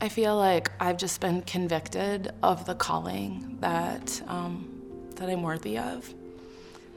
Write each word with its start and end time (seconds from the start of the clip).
I 0.00 0.08
feel 0.08 0.36
like 0.36 0.70
I've 0.80 0.96
just 0.96 1.20
been 1.20 1.42
convicted 1.42 2.32
of 2.42 2.66
the 2.66 2.74
calling 2.74 3.58
that 3.60 4.22
um, 4.26 4.68
that 5.16 5.28
I'm 5.28 5.42
worthy 5.42 5.78
of, 5.78 6.12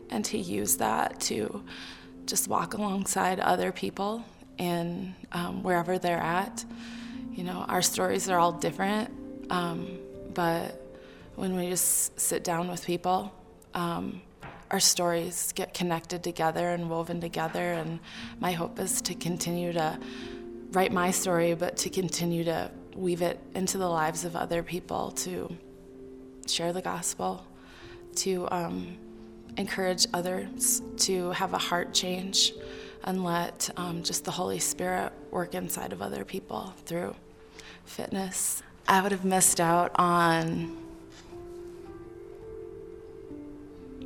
and 0.10 0.26
to 0.26 0.38
use 0.38 0.78
that 0.78 1.20
to 1.22 1.64
just 2.26 2.48
walk 2.48 2.74
alongside 2.74 3.40
other 3.40 3.72
people 3.72 4.24
in 4.58 5.14
um, 5.32 5.62
wherever 5.62 6.00
they're 6.00 6.18
at. 6.18 6.66
You 7.34 7.44
know, 7.44 7.66
our 7.68 7.82
stories 7.82 8.30
are 8.30 8.40
all 8.40 8.54
different, 8.54 9.12
um, 9.52 10.00
but 10.34 10.82
when 11.36 11.56
we 11.56 11.70
just 11.70 12.20
sit 12.20 12.44
down 12.44 12.70
with 12.70 12.86
people, 12.86 13.34
um, 13.74 14.22
our 14.72 14.80
stories 14.80 15.52
get 15.54 15.74
connected 15.74 16.24
together 16.24 16.70
and 16.70 16.90
woven 16.90 17.22
together. 17.22 17.74
And 17.74 18.00
my 18.40 18.52
hope 18.52 18.80
is 18.80 19.02
to 19.04 19.14
continue 19.14 19.74
to 19.74 20.00
write 20.72 20.92
my 20.92 21.12
story, 21.12 21.54
but 21.54 21.78
to 21.78 21.90
continue 21.90 22.44
to 22.44 22.72
weave 22.96 23.22
it 23.22 23.40
into 23.54 23.78
the 23.78 23.88
lives 23.88 24.26
of 24.26 24.36
other 24.36 24.64
people, 24.64 25.12
to 25.12 25.56
share 26.48 26.74
the 26.74 26.82
gospel, 26.82 27.46
to 28.16 28.48
um, 28.52 28.98
encourage 29.58 30.08
others 30.14 30.82
to 30.98 31.32
have 31.32 31.54
a 31.54 31.58
heart 31.58 31.94
change 31.94 32.54
and 33.04 33.24
let 33.24 33.70
um, 33.78 34.04
just 34.04 34.26
the 34.26 34.32
Holy 34.32 34.60
Spirit 34.60 35.12
work 35.32 35.54
inside 35.54 35.94
of 35.94 36.02
other 36.02 36.26
people 36.26 36.74
through 36.86 37.16
fitness. 37.86 38.64
I 38.88 39.02
would 39.02 39.12
have 39.12 39.26
missed 39.26 39.60
out 39.60 39.92
on 39.96 40.78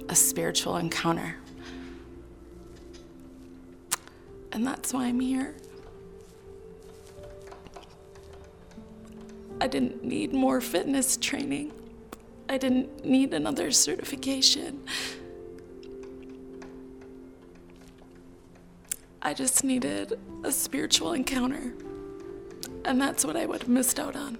a 0.10 0.16
spiritual 0.16 0.78
encounter. 0.78 1.36
And 4.52 4.66
that's 4.66 4.94
why 4.94 5.06
I'm 5.06 5.20
here. 5.20 5.56
I 9.62 9.68
didn't 9.68 10.04
need 10.04 10.34
more 10.34 10.62
fitness 10.62 11.18
training. 11.18 11.72
I 12.48 12.58
didn't 12.58 13.06
need 13.06 13.34
another 13.34 13.72
certification. 13.72 14.84
I 19.22 19.34
just 19.34 19.64
needed 19.64 20.18
a 20.44 20.52
spiritual 20.52 21.14
encounter. 21.14 21.74
And 22.86 23.02
that's 23.02 23.26
what 23.26 23.36
I 23.36 23.46
would 23.46 23.62
have 23.62 23.70
missed 23.70 24.00
out 24.00 24.16
on. 24.16 24.38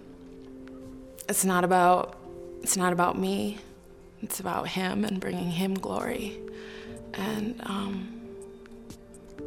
It's 1.28 1.46
not 1.46 1.64
about 1.64 2.16
it's 2.62 2.76
not 2.76 2.92
about 2.92 3.18
me. 3.18 3.58
It's 4.22 4.40
about 4.40 4.68
him 4.68 5.06
and 5.06 5.20
bringing 5.20 5.52
him 5.52 5.74
glory. 5.74 6.40
And 7.14 7.62
um, 7.64 8.22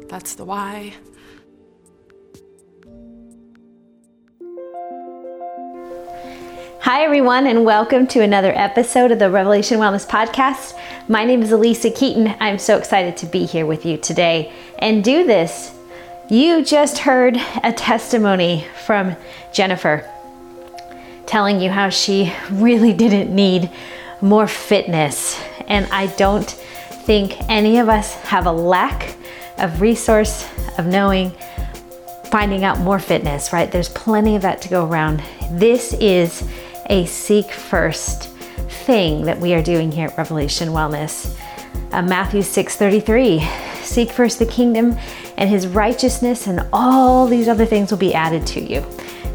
that's 0.07 0.35
the 0.35 0.45
why. 0.45 0.93
Hi, 6.83 7.05
everyone, 7.05 7.47
and 7.47 7.63
welcome 7.63 8.07
to 8.07 8.19
another 8.19 8.51
episode 8.53 9.13
of 9.13 9.17
the 9.17 9.29
Revelation 9.29 9.79
Wellness 9.79 10.05
Podcast. 10.05 10.77
My 11.07 11.23
name 11.23 11.41
is 11.41 11.51
Alisa 11.51 11.95
Keeton. 11.95 12.35
I'm 12.41 12.59
so 12.59 12.77
excited 12.77 13.15
to 13.15 13.25
be 13.25 13.45
here 13.45 13.65
with 13.65 13.85
you 13.85 13.95
today 13.95 14.51
and 14.79 15.01
do 15.01 15.25
this. 15.25 15.73
You 16.29 16.61
just 16.61 16.97
heard 16.97 17.37
a 17.63 17.71
testimony 17.71 18.67
from 18.85 19.15
Jennifer 19.53 20.05
telling 21.25 21.61
you 21.61 21.69
how 21.69 21.87
she 21.87 22.33
really 22.51 22.91
didn't 22.91 23.33
need 23.33 23.71
more 24.19 24.45
fitness. 24.45 25.41
And 25.69 25.85
I 25.85 26.07
don't 26.17 26.51
think 26.51 27.37
any 27.49 27.77
of 27.77 27.87
us 27.87 28.13
have 28.23 28.45
a 28.45 28.51
lack 28.51 29.15
of 29.57 29.79
resource 29.79 30.45
of 30.77 30.87
knowing 30.87 31.31
finding 32.25 32.65
out 32.65 32.79
more 32.79 32.99
fitness, 32.99 33.53
right? 33.53 33.71
There's 33.71 33.87
plenty 33.87 34.35
of 34.35 34.41
that 34.41 34.61
to 34.63 34.69
go 34.69 34.85
around. 34.85 35.23
This 35.49 35.93
is 35.93 36.43
a 36.89 37.05
seek 37.05 37.51
first 37.51 38.29
thing 38.85 39.25
that 39.25 39.39
we 39.39 39.53
are 39.53 39.61
doing 39.61 39.91
here 39.91 40.07
at 40.07 40.17
Revelation 40.17 40.69
Wellness. 40.69 41.37
Uh, 41.91 42.01
Matthew 42.01 42.41
6:33, 42.41 43.41
seek 43.81 44.11
first 44.11 44.39
the 44.39 44.45
kingdom 44.45 44.97
and 45.37 45.49
his 45.49 45.67
righteousness 45.67 46.47
and 46.47 46.65
all 46.73 47.27
these 47.27 47.47
other 47.47 47.65
things 47.65 47.91
will 47.91 47.97
be 47.97 48.13
added 48.13 48.45
to 48.47 48.59
you. 48.59 48.85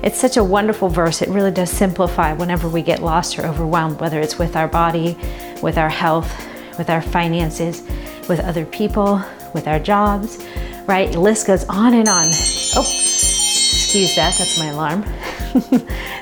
It's 0.03 0.19
such 0.19 0.37
a 0.37 0.45
wonderful 0.45 0.89
verse. 0.89 1.23
It 1.23 1.29
really 1.29 1.51
does 1.51 1.71
simplify 1.71 2.33
whenever 2.33 2.69
we 2.69 2.83
get 2.83 3.03
lost 3.03 3.39
or 3.39 3.47
overwhelmed, 3.47 4.01
whether 4.01 4.21
it's 4.21 4.39
with 4.39 4.57
our 4.57 4.69
body, 4.69 5.17
with 5.63 5.77
our 5.77 5.89
health, 5.89 6.31
with 6.79 6.89
our 6.89 7.03
finances, 7.03 7.83
with 8.29 8.41
other 8.41 8.65
people, 8.65 9.23
with 9.55 9.67
our 9.67 9.81
jobs, 9.81 10.45
right? 10.87 11.11
The 11.11 11.21
list 11.21 11.47
goes 11.47 11.65
on 11.65 11.95
and 11.95 12.09
on. 12.09 12.27
Oh, 12.77 12.87
excuse 12.87 14.15
that, 14.17 14.37
that's 14.39 14.59
my 14.59 14.67
alarm. 14.67 15.05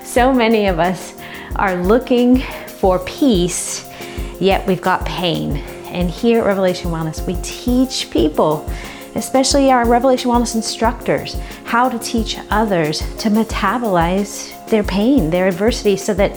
so 0.04 0.32
many 0.32 0.66
of 0.66 0.78
us 0.78 1.15
are 1.58 1.82
looking 1.82 2.40
for 2.80 2.98
peace, 3.00 3.88
yet 4.40 4.66
we've 4.66 4.80
got 4.80 5.04
pain. 5.04 5.56
And 5.88 6.10
here 6.10 6.40
at 6.40 6.46
Revelation 6.46 6.90
Wellness, 6.90 7.26
we 7.26 7.36
teach 7.42 8.10
people 8.10 8.70
especially 9.16 9.70
our 9.70 9.86
Revelation 9.88 10.30
Wellness 10.30 10.54
instructors, 10.54 11.36
how 11.64 11.88
to 11.88 11.98
teach 11.98 12.38
others 12.50 12.98
to 13.18 13.30
metabolize 13.30 14.52
their 14.68 14.84
pain, 14.84 15.30
their 15.30 15.48
adversity, 15.48 15.96
so 15.96 16.12
that 16.14 16.32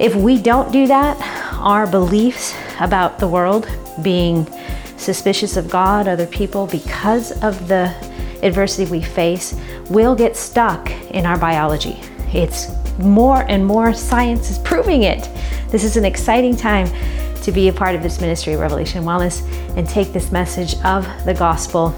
if 0.00 0.14
we 0.14 0.40
don't 0.40 0.72
do 0.72 0.86
that, 0.86 1.16
our 1.60 1.86
beliefs 1.86 2.54
about 2.80 3.18
the 3.18 3.28
world 3.28 3.68
being 4.02 4.46
suspicious 4.96 5.56
of 5.56 5.70
God, 5.70 6.08
other 6.08 6.26
people, 6.26 6.66
because 6.66 7.32
of 7.42 7.68
the 7.68 7.94
adversity 8.42 8.90
we 8.90 9.02
face, 9.02 9.54
will 9.90 10.14
get 10.14 10.36
stuck 10.36 10.90
in 11.10 11.26
our 11.26 11.38
biology. 11.38 12.00
It's 12.32 12.66
more 12.98 13.44
and 13.48 13.64
more 13.64 13.92
science 13.92 14.50
is 14.50 14.58
proving 14.58 15.02
it. 15.02 15.28
This 15.68 15.84
is 15.84 15.96
an 15.96 16.04
exciting 16.04 16.56
time 16.56 16.88
to 17.42 17.52
be 17.52 17.68
a 17.68 17.72
part 17.72 17.94
of 17.94 18.02
this 18.02 18.20
ministry 18.20 18.54
of 18.54 18.60
Revelation 18.60 19.04
Wellness 19.04 19.42
and 19.76 19.88
take 19.88 20.12
this 20.12 20.32
message 20.32 20.74
of 20.84 21.06
the 21.24 21.34
gospel 21.34 21.90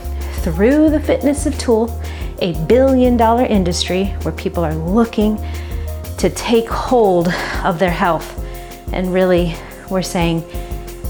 through 0.43 0.91
the 0.91 1.01
fitness 1.01 1.47
of 1.47 1.57
Tool, 1.59 2.01
a 2.41 2.53
billion 2.67 3.17
dollar 3.17 3.45
industry 3.45 4.07
where 4.23 4.33
people 4.33 4.65
are 4.65 4.75
looking 4.75 5.37
to 6.19 6.31
take 6.31 6.69
hold 6.69 7.29
of 7.65 7.79
their 7.79 7.91
health. 7.91 8.43
And 8.93 9.13
really, 9.13 9.55
we're 9.91 10.03
saying, 10.03 10.45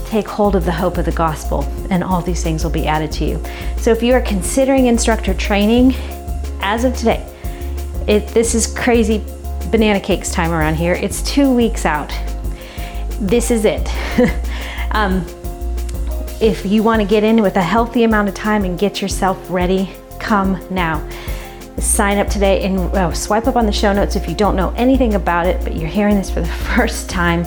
take 0.07 0.27
hold 0.27 0.57
of 0.57 0.65
the 0.65 0.73
hope 0.73 0.99
of 0.99 1.05
the 1.05 1.13
gospel, 1.13 1.65
and 1.91 2.03
all 2.03 2.21
these 2.21 2.43
things 2.43 2.65
will 2.65 2.71
be 2.71 2.87
added 2.87 3.13
to 3.13 3.25
you. 3.25 3.43
So, 3.79 3.91
if 3.91 4.03
you 4.03 4.13
are 4.15 4.21
considering 4.21 4.87
instructor 4.87 5.35
training 5.35 5.95
as 6.61 6.85
of 6.85 6.97
today, 6.97 7.25
it, 8.07 8.29
this 8.29 8.55
is 8.55 8.67
crazy 8.67 9.25
banana 9.71 10.01
cakes 10.01 10.31
time 10.31 10.53
around 10.53 10.75
here. 10.75 10.95
It's 10.95 11.23
two 11.23 11.55
weeks 11.55 11.85
out 11.85 12.13
this 13.21 13.51
is 13.51 13.65
it. 13.65 13.89
um, 14.93 15.25
if 16.41 16.67
you 16.67 16.83
want 16.83 17.01
to 17.01 17.09
get 17.09 17.25
in 17.25 17.41
with 17.43 17.57
a 17.57 17.63
healthy 17.63 18.05
amount 18.05 18.29
of 18.29 18.35
time 18.35 18.65
and 18.65 18.79
get 18.79 19.01
yourself 19.01 19.39
ready, 19.51 19.91
come 20.19 20.63
now. 20.71 21.07
Sign 21.79 22.19
up 22.19 22.29
today 22.29 22.65
and 22.65 22.79
uh, 22.95 23.13
swipe 23.13 23.47
up 23.47 23.57
on 23.57 23.67
the 23.67 23.73
show 23.73 23.93
notes 23.93 24.17
if 24.17 24.29
you 24.29 24.35
don't 24.35 24.57
know 24.57 24.71
anything 24.77 25.15
about 25.15 25.47
it, 25.47 25.63
but 25.63 25.77
you're 25.77 25.89
hearing 25.89 26.17
this 26.17 26.31
for 26.31 26.41
the 26.41 26.47
first 26.77 27.09
time 27.09 27.45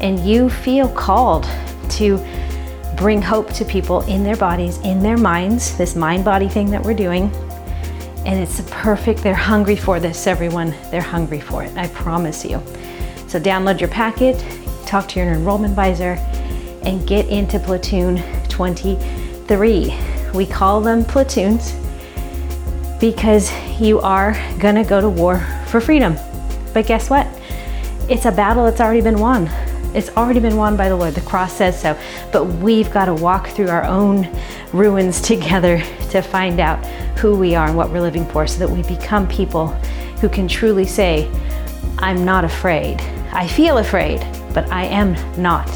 and 0.00 0.18
you 0.20 0.50
feel 0.50 0.88
called 0.88 1.48
to 1.90 2.18
bring 2.96 3.22
hope 3.22 3.52
to 3.52 3.64
people 3.64 4.00
in 4.02 4.24
their 4.24 4.36
bodies, 4.36 4.78
in 4.78 5.02
their 5.02 5.16
minds, 5.16 5.76
this 5.78 5.94
mind 5.94 6.24
body 6.24 6.48
thing 6.48 6.70
that 6.70 6.82
we're 6.82 6.94
doing. 6.94 7.30
And 8.24 8.38
it's 8.40 8.60
perfect. 8.70 9.22
They're 9.22 9.34
hungry 9.34 9.76
for 9.76 9.98
this, 9.98 10.26
everyone. 10.26 10.74
They're 10.90 11.00
hungry 11.00 11.40
for 11.40 11.64
it. 11.64 11.76
I 11.76 11.88
promise 11.88 12.44
you. 12.44 12.62
So, 13.26 13.40
download 13.40 13.80
your 13.80 13.88
packet, 13.88 14.44
talk 14.86 15.08
to 15.08 15.20
your 15.20 15.32
enrollment 15.32 15.70
advisor, 15.70 16.16
and 16.82 17.06
get 17.06 17.26
into 17.28 17.58
platoon 17.58 18.22
23. 18.48 19.98
We 20.34 20.46
call 20.46 20.80
them 20.80 21.04
platoons 21.04 21.74
because 23.00 23.50
you 23.80 24.00
are 24.00 24.32
going 24.58 24.76
to 24.76 24.84
go 24.84 25.00
to 25.00 25.08
war 25.08 25.40
for 25.66 25.80
freedom. 25.80 26.16
But 26.72 26.86
guess 26.86 27.10
what? 27.10 27.26
It's 28.08 28.26
a 28.26 28.32
battle 28.32 28.64
that's 28.64 28.80
already 28.80 29.00
been 29.00 29.18
won. 29.18 29.50
It's 29.94 30.08
already 30.10 30.40
been 30.40 30.56
won 30.56 30.76
by 30.76 30.88
the 30.88 30.96
Lord. 30.96 31.14
The 31.14 31.20
cross 31.22 31.52
says 31.52 31.80
so. 31.80 31.98
But 32.32 32.44
we've 32.44 32.90
got 32.90 33.06
to 33.06 33.14
walk 33.14 33.48
through 33.48 33.68
our 33.68 33.84
own 33.84 34.28
ruins 34.72 35.20
together 35.32 35.82
to 36.10 36.22
find 36.22 36.60
out 36.60 36.84
who 37.18 37.36
we 37.36 37.54
are 37.54 37.66
and 37.66 37.76
what 37.76 37.90
we're 37.90 38.00
living 38.00 38.26
for 38.26 38.46
so 38.46 38.58
that 38.58 38.70
we 38.70 38.82
become 38.82 39.28
people 39.28 39.68
who 40.20 40.28
can 40.28 40.48
truly 40.48 40.86
say, 40.86 41.30
I'm 41.98 42.24
not 42.24 42.44
afraid. 42.44 43.00
I 43.32 43.46
feel 43.46 43.78
afraid, 43.78 44.20
but 44.52 44.70
I 44.70 44.84
am 44.84 45.14
not 45.40 45.68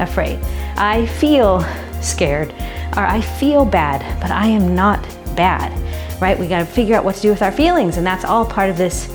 afraid. 0.00 0.38
I 0.76 1.06
feel 1.06 1.64
scared 2.00 2.52
or 2.96 3.04
I 3.04 3.20
feel 3.20 3.64
bad, 3.64 4.20
but 4.20 4.30
I 4.30 4.46
am 4.46 4.74
not 4.74 5.02
bad, 5.36 5.72
right? 6.20 6.38
We 6.38 6.48
got 6.48 6.60
to 6.60 6.66
figure 6.66 6.96
out 6.96 7.04
what 7.04 7.16
to 7.16 7.22
do 7.22 7.30
with 7.30 7.42
our 7.42 7.52
feelings, 7.52 7.96
and 7.96 8.06
that's 8.06 8.24
all 8.24 8.44
part 8.44 8.70
of 8.70 8.76
this 8.76 9.12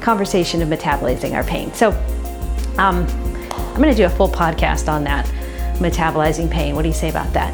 conversation 0.00 0.62
of 0.62 0.68
metabolizing 0.68 1.32
our 1.32 1.44
pain. 1.44 1.72
So, 1.74 1.90
um, 2.78 3.06
I'm 3.70 3.76
going 3.76 3.90
to 3.90 3.96
do 3.96 4.06
a 4.06 4.10
full 4.10 4.28
podcast 4.28 4.92
on 4.92 5.04
that 5.04 5.26
metabolizing 5.76 6.50
pain. 6.50 6.74
What 6.74 6.82
do 6.82 6.88
you 6.88 6.94
say 6.94 7.08
about 7.08 7.32
that? 7.32 7.52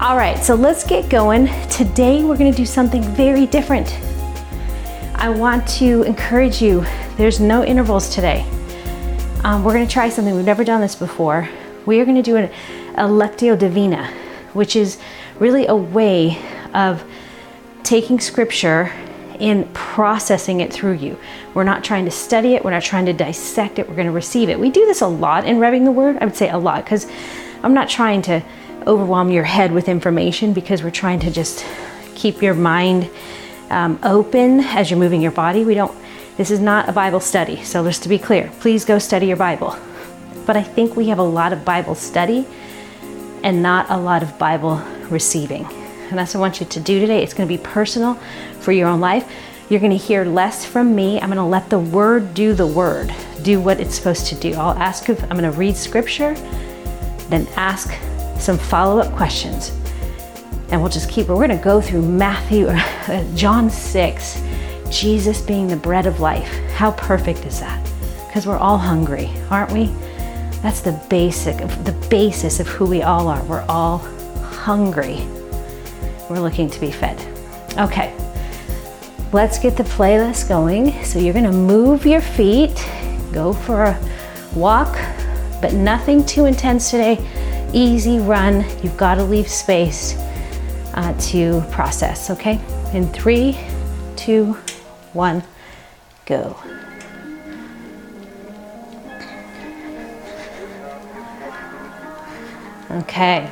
All 0.00 0.16
right, 0.16 0.38
so 0.42 0.54
let's 0.54 0.84
get 0.84 1.08
going. 1.08 1.48
Today, 1.68 2.22
we're 2.22 2.36
going 2.36 2.50
to 2.50 2.56
do 2.56 2.66
something 2.66 3.02
very 3.02 3.46
different. 3.46 3.92
I 5.14 5.28
want 5.30 5.66
to 5.78 6.02
encourage 6.02 6.60
you 6.60 6.84
there's 7.16 7.40
no 7.40 7.64
intervals 7.64 8.10
today. 8.10 8.46
Um, 9.42 9.64
we're 9.64 9.72
going 9.72 9.86
to 9.86 9.92
try 9.92 10.08
something. 10.08 10.34
We've 10.34 10.44
never 10.44 10.64
done 10.64 10.80
this 10.80 10.94
before. 10.94 11.48
We 11.86 12.00
are 12.00 12.04
going 12.04 12.16
to 12.16 12.22
do 12.22 12.36
an, 12.36 12.50
a 12.96 13.08
Lectio 13.08 13.58
Divina, 13.58 14.12
which 14.52 14.76
is 14.76 14.98
really 15.38 15.66
a 15.66 15.74
way 15.74 16.38
of 16.74 17.04
taking 17.82 18.20
scripture 18.20 18.92
and 19.40 19.72
processing 19.74 20.60
it 20.60 20.72
through 20.72 20.94
you. 20.94 21.18
We're 21.54 21.64
not 21.64 21.84
trying 21.84 22.04
to 22.04 22.10
study 22.10 22.54
it, 22.54 22.64
we're 22.64 22.70
not 22.70 22.82
trying 22.82 23.06
to 23.06 23.12
dissect 23.12 23.78
it, 23.78 23.88
we're 23.88 23.96
going 23.96 24.06
to 24.06 24.12
receive 24.12 24.48
it. 24.48 24.58
We 24.58 24.70
do 24.70 24.86
this 24.86 25.00
a 25.00 25.06
lot 25.06 25.46
in 25.46 25.58
Revving 25.58 25.84
the 25.84 25.92
Word. 25.92 26.18
I 26.20 26.24
would 26.24 26.36
say 26.36 26.50
a 26.50 26.58
lot 26.58 26.84
because 26.84 27.06
I'm 27.62 27.74
not 27.74 27.88
trying 27.88 28.22
to 28.22 28.42
overwhelm 28.86 29.30
your 29.30 29.44
head 29.44 29.72
with 29.72 29.88
information 29.88 30.52
because 30.52 30.82
we're 30.82 30.90
trying 30.90 31.20
to 31.20 31.30
just 31.30 31.64
keep 32.14 32.42
your 32.42 32.54
mind 32.54 33.10
um, 33.70 33.98
open 34.02 34.60
as 34.60 34.90
you're 34.90 35.00
moving 35.00 35.20
your 35.20 35.32
body. 35.32 35.64
We 35.64 35.74
don't, 35.74 35.96
this 36.36 36.50
is 36.50 36.60
not 36.60 36.88
a 36.88 36.92
Bible 36.92 37.20
study. 37.20 37.62
So 37.64 37.84
just 37.84 38.02
to 38.02 38.08
be 38.08 38.18
clear, 38.18 38.50
please 38.60 38.84
go 38.84 38.98
study 38.98 39.26
your 39.26 39.36
Bible. 39.36 39.76
But 40.46 40.56
I 40.56 40.62
think 40.62 40.96
we 40.96 41.08
have 41.08 41.18
a 41.18 41.22
lot 41.22 41.52
of 41.52 41.64
Bible 41.64 41.94
study 41.94 42.46
and 43.42 43.62
not 43.62 43.90
a 43.90 43.96
lot 43.96 44.22
of 44.22 44.38
Bible 44.38 44.82
receiving. 45.10 45.66
And 46.10 46.18
that's 46.18 46.34
what 46.34 46.38
I 46.38 46.42
want 46.42 46.60
you 46.60 46.66
to 46.66 46.80
do 46.80 47.00
today. 47.00 47.22
It's 47.22 47.34
going 47.34 47.48
to 47.48 47.54
be 47.56 47.62
personal 47.62 48.14
for 48.60 48.72
your 48.72 48.88
own 48.88 49.00
life. 49.00 49.30
You're 49.68 49.80
going 49.80 49.92
to 49.92 49.96
hear 49.96 50.24
less 50.24 50.64
from 50.64 50.94
me. 50.94 51.20
I'm 51.20 51.28
going 51.28 51.36
to 51.36 51.44
let 51.44 51.70
the 51.70 51.78
word 51.78 52.34
do 52.34 52.52
the 52.52 52.66
word, 52.66 53.14
do 53.42 53.60
what 53.60 53.80
it's 53.80 53.94
supposed 53.94 54.26
to 54.26 54.34
do. 54.34 54.52
I'll 54.54 54.76
ask 54.78 55.08
if 55.08 55.22
I'm 55.24 55.38
going 55.38 55.50
to 55.50 55.52
read 55.52 55.76
scripture, 55.76 56.34
then 57.28 57.46
ask 57.56 57.92
some 58.38 58.58
follow 58.58 59.00
up 59.00 59.14
questions. 59.16 59.70
And 60.70 60.80
we'll 60.80 60.90
just 60.90 61.08
keep, 61.10 61.28
we're 61.28 61.36
going 61.36 61.56
to 61.56 61.64
go 61.64 61.80
through 61.80 62.02
Matthew, 62.02 62.66
uh, 62.68 63.24
John 63.34 63.70
6, 63.70 64.42
Jesus 64.90 65.40
being 65.40 65.66
the 65.66 65.76
bread 65.76 66.06
of 66.06 66.20
life. 66.20 66.48
How 66.72 66.92
perfect 66.92 67.46
is 67.46 67.60
that? 67.60 67.82
Because 68.26 68.46
we're 68.46 68.58
all 68.58 68.78
hungry, 68.78 69.30
aren't 69.50 69.72
we? 69.72 69.86
That's 70.62 70.80
the 70.80 70.92
basic, 71.08 71.56
the 71.84 72.06
basis 72.10 72.60
of 72.60 72.66
who 72.66 72.86
we 72.86 73.02
all 73.02 73.28
are. 73.28 73.42
We're 73.44 73.66
all 73.68 73.98
hungry. 73.98 75.26
We're 76.28 76.40
looking 76.40 76.70
to 76.70 76.80
be 76.80 76.90
fed. 76.90 77.20
Okay, 77.78 78.14
let's 79.32 79.58
get 79.58 79.76
the 79.76 79.82
playlist 79.84 80.48
going. 80.48 81.04
So 81.04 81.18
you're 81.18 81.34
gonna 81.34 81.52
move 81.52 82.06
your 82.06 82.20
feet, 82.20 82.74
go 83.32 83.52
for 83.52 83.84
a 83.84 84.00
walk, 84.54 84.96
but 85.60 85.72
nothing 85.72 86.24
too 86.24 86.44
intense 86.44 86.90
today. 86.90 87.18
Easy 87.72 88.20
run. 88.20 88.64
You've 88.82 88.96
got 88.96 89.16
to 89.16 89.24
leave 89.24 89.48
space 89.48 90.14
uh, 90.94 91.14
to 91.30 91.62
process, 91.72 92.30
okay? 92.30 92.60
In 92.92 93.12
three, 93.12 93.58
two, 94.14 94.52
one, 95.12 95.42
go. 96.26 96.56
Okay. 102.90 103.50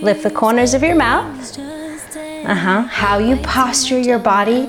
Lift 0.00 0.22
the 0.22 0.30
corners 0.30 0.74
of 0.74 0.82
your 0.82 0.94
mouth. 0.94 1.58
Uh-huh. 1.58 2.82
How 2.82 3.18
you 3.18 3.36
posture 3.36 3.98
your 3.98 4.18
body. 4.18 4.68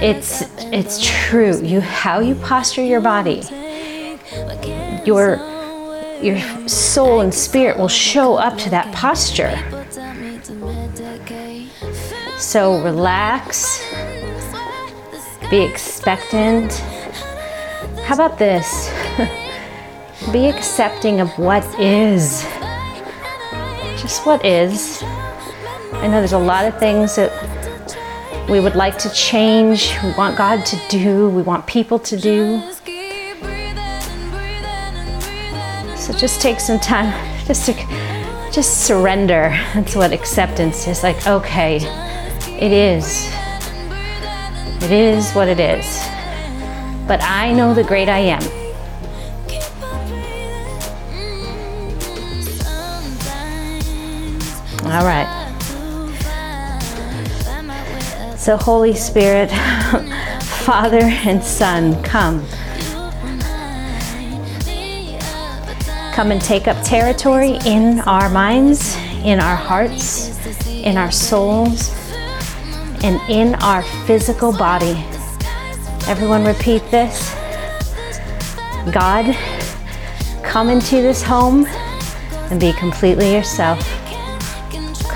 It's 0.00 0.42
it's 0.72 0.98
true. 1.02 1.60
You 1.62 1.80
how 1.80 2.20
you 2.20 2.34
posture 2.34 2.82
your 2.82 3.00
body. 3.00 3.42
Your 5.06 5.36
your 6.20 6.38
soul 6.68 7.20
and 7.20 7.32
spirit 7.32 7.78
will 7.78 7.88
show 7.88 8.34
up 8.34 8.58
to 8.58 8.70
that 8.70 8.92
posture. 8.94 9.56
So 12.38 12.82
relax. 12.82 13.82
Be 15.50 15.62
expectant. 15.62 16.72
How 18.04 18.14
about 18.14 18.38
this? 18.38 18.90
Be 20.32 20.46
accepting 20.46 21.20
of 21.20 21.30
what 21.38 21.64
is. 21.80 22.46
Just 24.12 24.26
what 24.26 24.44
is. 24.44 25.02
I 25.02 26.06
know 26.06 26.18
there's 26.18 26.34
a 26.34 26.38
lot 26.38 26.66
of 26.66 26.78
things 26.78 27.16
that 27.16 27.32
we 28.46 28.60
would 28.60 28.76
like 28.76 28.98
to 28.98 29.10
change, 29.14 29.96
we 30.04 30.12
want 30.12 30.36
God 30.36 30.66
to 30.66 30.78
do, 30.90 31.30
we 31.30 31.40
want 31.40 31.66
people 31.66 31.98
to 32.00 32.18
do. 32.18 32.60
So 35.96 36.12
just 36.12 36.42
take 36.42 36.60
some 36.60 36.78
time 36.78 37.10
just 37.46 37.64
to 37.64 37.72
just 38.52 38.84
surrender. 38.84 39.48
That's 39.72 39.96
what 39.96 40.12
acceptance 40.12 40.86
is 40.86 41.02
like, 41.02 41.26
okay, 41.26 41.76
it 42.60 42.70
is. 42.70 43.32
It 44.82 44.92
is 44.92 45.32
what 45.32 45.48
it 45.48 45.58
is. 45.58 45.86
But 47.08 47.22
I 47.22 47.50
know 47.54 47.72
the 47.72 47.82
great 47.82 48.10
I 48.10 48.18
am. 48.18 48.61
All 54.92 55.06
right. 55.06 55.26
So, 58.36 58.58
Holy 58.58 58.94
Spirit, 58.94 59.50
Father 60.66 61.00
and 61.00 61.42
Son, 61.42 62.02
come. 62.02 62.46
Come 66.12 66.30
and 66.30 66.42
take 66.42 66.68
up 66.68 66.76
territory 66.84 67.58
in 67.64 68.00
our 68.00 68.28
minds, 68.28 68.94
in 69.24 69.40
our 69.40 69.56
hearts, 69.56 70.28
in 70.68 70.98
our 70.98 71.10
souls, 71.10 71.88
and 73.02 73.18
in 73.30 73.54
our 73.62 73.82
physical 74.04 74.52
body. 74.52 75.02
Everyone, 76.06 76.44
repeat 76.44 76.82
this. 76.90 77.30
God, 78.92 79.34
come 80.42 80.68
into 80.68 80.96
this 80.96 81.22
home 81.22 81.64
and 82.50 82.60
be 82.60 82.74
completely 82.74 83.32
yourself. 83.32 84.01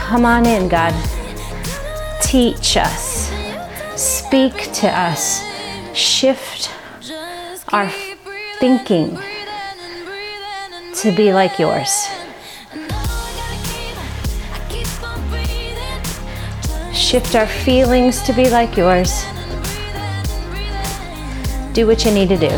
Come 0.06 0.24
on 0.24 0.46
in, 0.46 0.68
God. 0.68 0.94
Teach 2.22 2.76
us, 2.76 3.28
speak 4.00 4.54
to 4.74 4.86
us, 4.86 5.44
shift 5.94 6.70
our 7.72 7.90
thinking 8.60 9.18
to 10.94 11.10
be 11.10 11.32
like 11.32 11.58
yours. 11.58 12.06
Shift 16.94 17.34
our 17.34 17.48
feelings 17.48 18.22
to 18.22 18.32
be 18.32 18.48
like 18.48 18.76
yours. 18.76 19.24
Do 21.72 21.88
what 21.88 22.04
you 22.04 22.12
need 22.12 22.28
to 22.28 22.36
do. 22.36 22.56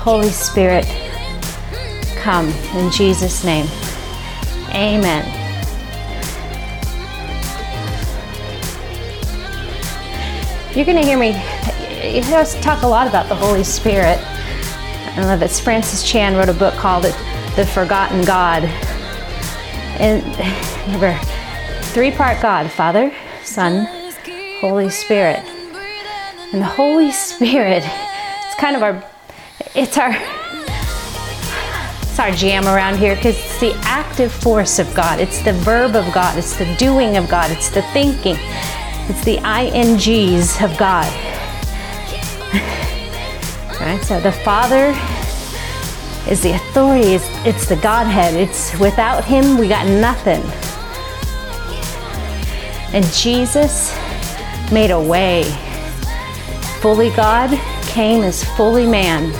Holy 0.00 0.30
Spirit, 0.30 0.86
come 2.16 2.48
in 2.74 2.90
Jesus' 2.90 3.44
name. 3.44 3.66
Amen. 4.70 5.43
You're 10.74 10.84
going 10.84 10.96
to 10.96 11.04
hear 11.04 11.16
me 11.16 11.32
talk 12.60 12.82
a 12.82 12.86
lot 12.86 13.06
about 13.06 13.28
the 13.28 13.34
Holy 13.36 13.62
Spirit. 13.62 14.18
I 15.16 15.24
love 15.24 15.40
it. 15.42 15.50
Francis 15.52 16.02
Chan 16.02 16.34
wrote 16.34 16.48
a 16.48 16.52
book 16.52 16.74
called 16.74 17.04
The 17.04 17.64
Forgotten 17.64 18.24
God. 18.24 18.64
And 20.00 20.24
remember, 20.86 21.16
three 21.92 22.10
part 22.10 22.42
God 22.42 22.72
Father, 22.72 23.14
Son, 23.44 23.86
Holy 24.58 24.90
Spirit. 24.90 25.38
And 26.52 26.60
the 26.60 26.66
Holy 26.66 27.12
Spirit, 27.12 27.84
it's 27.84 28.56
kind 28.56 28.74
of 28.74 28.82
our, 28.82 29.04
it's 29.76 29.96
our, 29.96 30.10
it's 32.02 32.18
our 32.18 32.32
jam 32.32 32.66
around 32.66 32.98
here 32.98 33.14
because 33.14 33.36
it's 33.36 33.60
the 33.60 33.74
active 33.84 34.32
force 34.32 34.80
of 34.80 34.92
God. 34.92 35.20
It's 35.20 35.40
the 35.40 35.52
verb 35.52 35.94
of 35.94 36.12
God. 36.12 36.36
It's 36.36 36.56
the 36.56 36.74
doing 36.74 37.16
of 37.16 37.28
God. 37.28 37.52
It's 37.52 37.70
the 37.70 37.82
thinking. 37.92 38.36
It's 39.06 39.24
the 39.24 39.36
INGs 39.36 40.64
of 40.64 40.76
God. 40.78 41.12
right? 43.80 44.02
So 44.02 44.18
the 44.18 44.32
Father 44.32 44.94
is 46.26 46.42
the 46.42 46.52
authority, 46.52 47.14
it's, 47.14 47.28
it's 47.44 47.68
the 47.68 47.76
Godhead. 47.76 48.32
It's 48.32 48.78
without 48.78 49.22
Him, 49.24 49.58
we 49.58 49.68
got 49.68 49.86
nothing. 49.86 50.42
And 52.94 53.04
Jesus 53.12 53.94
made 54.72 54.90
a 54.90 55.00
way. 55.00 55.44
Fully 56.80 57.10
God 57.10 57.50
came 57.88 58.22
as 58.22 58.42
fully 58.56 58.86
man. 58.86 59.34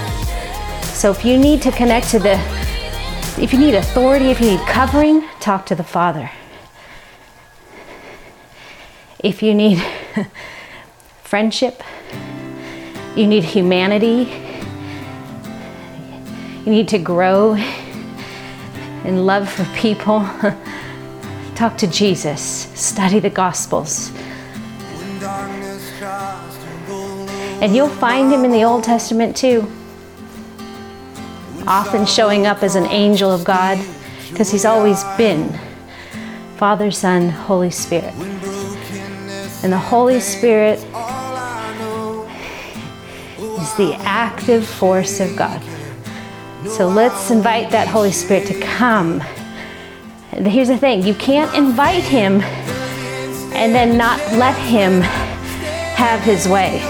So 0.83 1.11
if 1.11 1.25
you 1.25 1.39
need 1.39 1.63
to 1.63 1.73
connect 1.73 2.11
to 2.11 2.19
the, 2.19 2.39
if 3.41 3.53
you 3.53 3.59
need 3.59 3.75
authority, 3.75 4.27
if 4.27 4.41
you 4.41 4.51
need 4.51 4.61
covering, 4.67 5.27
talk 5.41 5.65
to 5.67 5.75
the 5.75 5.85
Father. 5.85 6.31
If 9.25 9.43
you 9.43 9.55
need 9.55 9.83
friendship, 11.25 11.83
you 13.17 13.27
need 13.27 13.43
humanity, 13.43 14.31
you 16.65 16.71
need 16.71 16.87
to 16.89 16.99
grow 16.99 17.55
in 19.05 19.27
love 19.27 19.51
for 19.51 19.65
people, 19.75 20.29
Talk 21.55 21.79
to 21.79 21.87
Jesus. 21.87 22.43
Study 22.75 23.21
the 23.21 23.31
Gospels. 23.31 24.11
And 27.63 27.77
you'll 27.77 27.89
find 27.89 28.33
him 28.33 28.45
in 28.45 28.51
the 28.51 28.65
Old 28.65 28.83
Testament 28.83 29.37
too. 29.37 29.71
Often 31.67 32.07
showing 32.07 32.47
up 32.47 32.65
as 32.65 32.75
an 32.75 32.87
angel 32.87 33.31
of 33.31 33.45
God 33.45 33.79
because 34.29 34.51
he's 34.51 34.65
always 34.65 35.05
been 35.17 35.59
Father, 36.57 36.91
Son, 36.91 37.31
Holy 37.31 37.71
Spirit. 37.71 38.13
And 39.65 39.73
the 39.73 39.79
Holy 39.79 40.21
Spirit 40.21 40.79
is 43.39 43.75
the 43.77 43.97
active 44.01 44.67
force 44.67 45.21
of 45.21 45.35
God. 45.37 45.63
So 46.69 46.87
let's 46.87 47.31
invite 47.31 47.71
that 47.71 47.89
Holy 47.89 48.13
Spirit 48.13 48.47
to 48.49 48.61
come. 48.61 49.21
Here's 50.33 50.69
the 50.69 50.77
thing 50.77 51.03
you 51.03 51.15
can't 51.15 51.55
invite 51.57 52.05
him 52.05 52.43
and 53.55 53.75
then 53.75 53.97
not 53.97 54.21
let 54.33 54.55
him 54.59 55.01
have 55.01 56.21
his 56.21 56.47
way. 56.47 56.83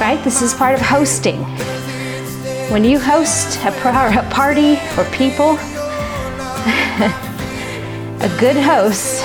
Right? 0.00 0.20
This 0.24 0.42
is 0.42 0.52
part 0.52 0.74
of 0.74 0.80
hosting. 0.80 1.44
When 2.72 2.82
you 2.82 2.98
host 2.98 3.56
a, 3.64 3.70
party 4.32 4.74
for 4.96 5.04
people, 5.12 5.50
a 8.20 8.36
good 8.40 8.56
host 8.56 9.22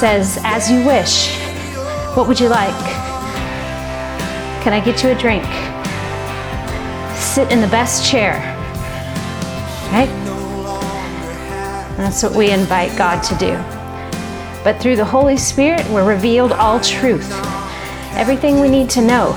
says, 0.00 0.38
As 0.44 0.70
you 0.70 0.82
wish, 0.86 1.28
what 2.16 2.26
would 2.26 2.40
you 2.40 2.48
like? 2.48 2.74
Can 4.62 4.72
I 4.72 4.80
get 4.82 5.04
you 5.04 5.10
a 5.10 5.14
drink? 5.14 5.44
Sit 7.14 7.52
in 7.52 7.60
the 7.60 7.68
best 7.68 8.10
chair. 8.10 8.36
Right? 9.92 10.08
That's 11.98 12.22
what 12.22 12.32
we 12.32 12.50
invite 12.50 12.96
God 12.96 13.22
to 13.24 13.34
do. 13.36 13.52
But 14.64 14.80
through 14.80 14.96
the 14.96 15.04
Holy 15.04 15.36
Spirit, 15.36 15.86
we're 15.90 16.08
revealed 16.08 16.52
all 16.52 16.80
truth, 16.80 17.30
everything 18.14 18.58
we 18.58 18.70
need 18.70 18.88
to 18.90 19.02
know. 19.02 19.36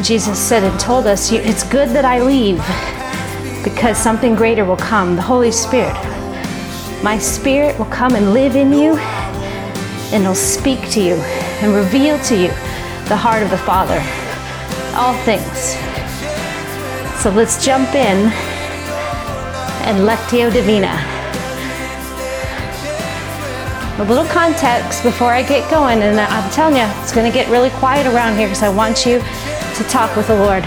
Jesus 0.00 0.38
said 0.38 0.62
and 0.62 0.78
told 0.78 1.08
us, 1.08 1.32
It's 1.32 1.64
good 1.64 1.88
that 1.88 2.04
I 2.04 2.20
leave 2.20 2.62
because 3.64 3.98
something 3.98 4.36
greater 4.36 4.64
will 4.64 4.76
come 4.76 5.16
the 5.16 5.22
Holy 5.22 5.50
Spirit. 5.50 6.11
My 7.02 7.18
Spirit 7.18 7.76
will 7.80 7.86
come 7.86 8.14
and 8.14 8.32
live 8.32 8.54
in 8.54 8.72
you, 8.72 8.96
and 8.96 10.22
it'll 10.22 10.36
speak 10.36 10.88
to 10.90 11.02
you 11.02 11.16
and 11.60 11.74
reveal 11.74 12.16
to 12.20 12.36
you 12.36 12.48
the 13.08 13.16
heart 13.16 13.42
of 13.42 13.50
the 13.50 13.58
Father. 13.58 14.00
All 14.94 15.14
things. 15.24 15.74
So 17.20 17.30
let's 17.30 17.64
jump 17.64 17.88
in 17.96 18.30
and 19.82 20.06
Lectio 20.06 20.52
Divina. 20.52 20.94
A 23.98 24.04
little 24.04 24.26
context 24.26 25.02
before 25.02 25.32
I 25.32 25.42
get 25.42 25.68
going, 25.70 26.02
and 26.02 26.20
I'm 26.20 26.50
telling 26.52 26.76
you, 26.76 26.84
it's 27.02 27.12
going 27.12 27.26
to 27.26 27.36
get 27.36 27.50
really 27.50 27.70
quiet 27.70 28.06
around 28.06 28.36
here 28.36 28.46
because 28.46 28.62
I 28.62 28.68
want 28.68 29.04
you 29.04 29.18
to 29.18 29.84
talk 29.90 30.14
with 30.16 30.28
the 30.28 30.36
Lord. 30.36 30.62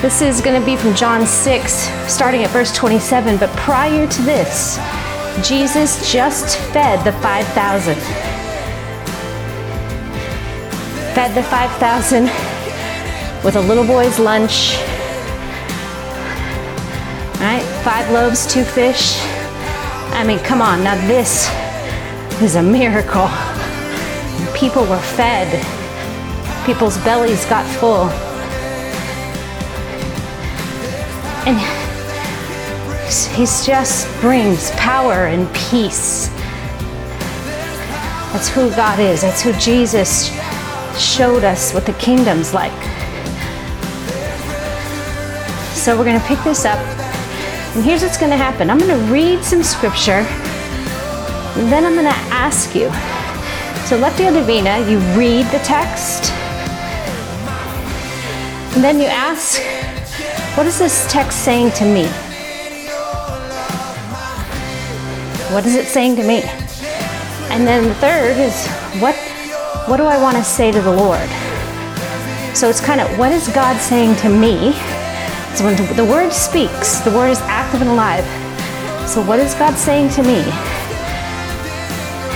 This 0.00 0.22
is 0.22 0.40
going 0.40 0.60
to 0.60 0.64
be 0.64 0.76
from 0.76 0.94
John 0.94 1.26
6, 1.26 1.72
starting 2.06 2.44
at 2.44 2.50
verse 2.50 2.72
27. 2.72 3.36
But 3.36 3.50
prior 3.56 4.06
to 4.06 4.22
this, 4.22 4.78
Jesus 5.42 6.12
just 6.12 6.56
fed 6.72 7.04
the 7.04 7.10
5,000. 7.20 7.96
Fed 11.16 11.34
the 11.34 11.42
5,000 11.42 12.26
with 13.44 13.56
a 13.56 13.60
little 13.60 13.84
boy's 13.84 14.20
lunch. 14.20 14.76
All 17.34 17.42
right, 17.42 17.64
Five 17.82 18.08
loaves, 18.12 18.46
two 18.46 18.62
fish. 18.62 19.18
I 20.14 20.22
mean, 20.24 20.38
come 20.38 20.62
on, 20.62 20.84
now 20.84 20.94
this 21.08 21.50
is 22.40 22.54
a 22.54 22.62
miracle. 22.62 23.28
People 24.56 24.84
were 24.86 25.00
fed, 25.16 25.48
people's 26.64 26.98
bellies 26.98 27.44
got 27.46 27.66
full. 27.80 28.27
And 31.48 31.58
he 33.34 33.46
just 33.46 34.20
brings 34.20 34.70
power 34.72 35.28
and 35.28 35.48
peace. 35.54 36.28
That's 38.32 38.50
who 38.50 38.68
God 38.76 39.00
is. 39.00 39.22
That's 39.22 39.40
who 39.40 39.54
Jesus 39.54 40.28
showed 41.00 41.44
us 41.44 41.72
what 41.72 41.86
the 41.86 41.94
kingdom's 41.94 42.52
like. 42.52 42.70
So 45.72 45.96
we're 45.96 46.04
going 46.04 46.20
to 46.20 46.26
pick 46.26 46.38
this 46.44 46.66
up. 46.66 46.78
And 47.74 47.82
here's 47.82 48.02
what's 48.02 48.18
going 48.18 48.30
to 48.30 48.36
happen 48.36 48.68
I'm 48.68 48.78
going 48.78 48.90
to 48.90 49.10
read 49.10 49.42
some 49.42 49.62
scripture. 49.62 50.26
And 51.56 51.72
then 51.72 51.86
I'm 51.86 51.94
going 51.94 52.04
to 52.04 52.20
ask 52.30 52.74
you. 52.74 52.90
So, 53.86 53.98
Lectio 53.98 54.34
Divina, 54.34 54.80
you 54.80 54.98
read 55.18 55.46
the 55.46 55.60
text. 55.60 56.30
And 58.74 58.84
then 58.84 59.00
you 59.00 59.06
ask 59.06 59.62
what 60.58 60.66
is 60.66 60.80
this 60.80 61.06
text 61.08 61.44
saying 61.44 61.70
to 61.70 61.84
me? 61.84 62.04
What 65.54 65.64
is 65.64 65.76
it 65.76 65.86
saying 65.86 66.16
to 66.16 66.24
me? 66.24 66.42
And 67.52 67.64
then 67.64 67.84
the 67.84 67.94
third 67.94 68.36
is 68.36 68.66
what 69.00 69.14
what 69.86 69.98
do 69.98 70.02
I 70.02 70.20
want 70.20 70.36
to 70.36 70.42
say 70.42 70.72
to 70.72 70.80
the 70.80 70.90
Lord? 70.90 71.28
So 72.56 72.68
it's 72.68 72.80
kind 72.80 73.00
of 73.00 73.06
what 73.20 73.30
is 73.30 73.46
God 73.50 73.80
saying 73.80 74.16
to 74.16 74.28
me? 74.28 74.72
So 75.54 75.64
when 75.64 75.76
the 75.94 76.04
word 76.04 76.32
speaks, 76.32 76.98
the 77.02 77.12
word 77.12 77.28
is 77.28 77.40
active 77.42 77.80
and 77.80 77.90
alive. 77.90 78.24
So 79.08 79.22
what 79.22 79.38
is 79.38 79.54
God 79.54 79.76
saying 79.76 80.08
to 80.14 80.24
me? 80.24 80.42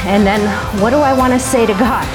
And 0.07 0.25
then 0.25 0.41
what 0.81 0.91
do 0.91 0.99
I 0.99 1.13
want 1.13 1.33
to 1.33 1.41
say 1.41 1.67
to 1.67 1.73
God? 1.73 2.07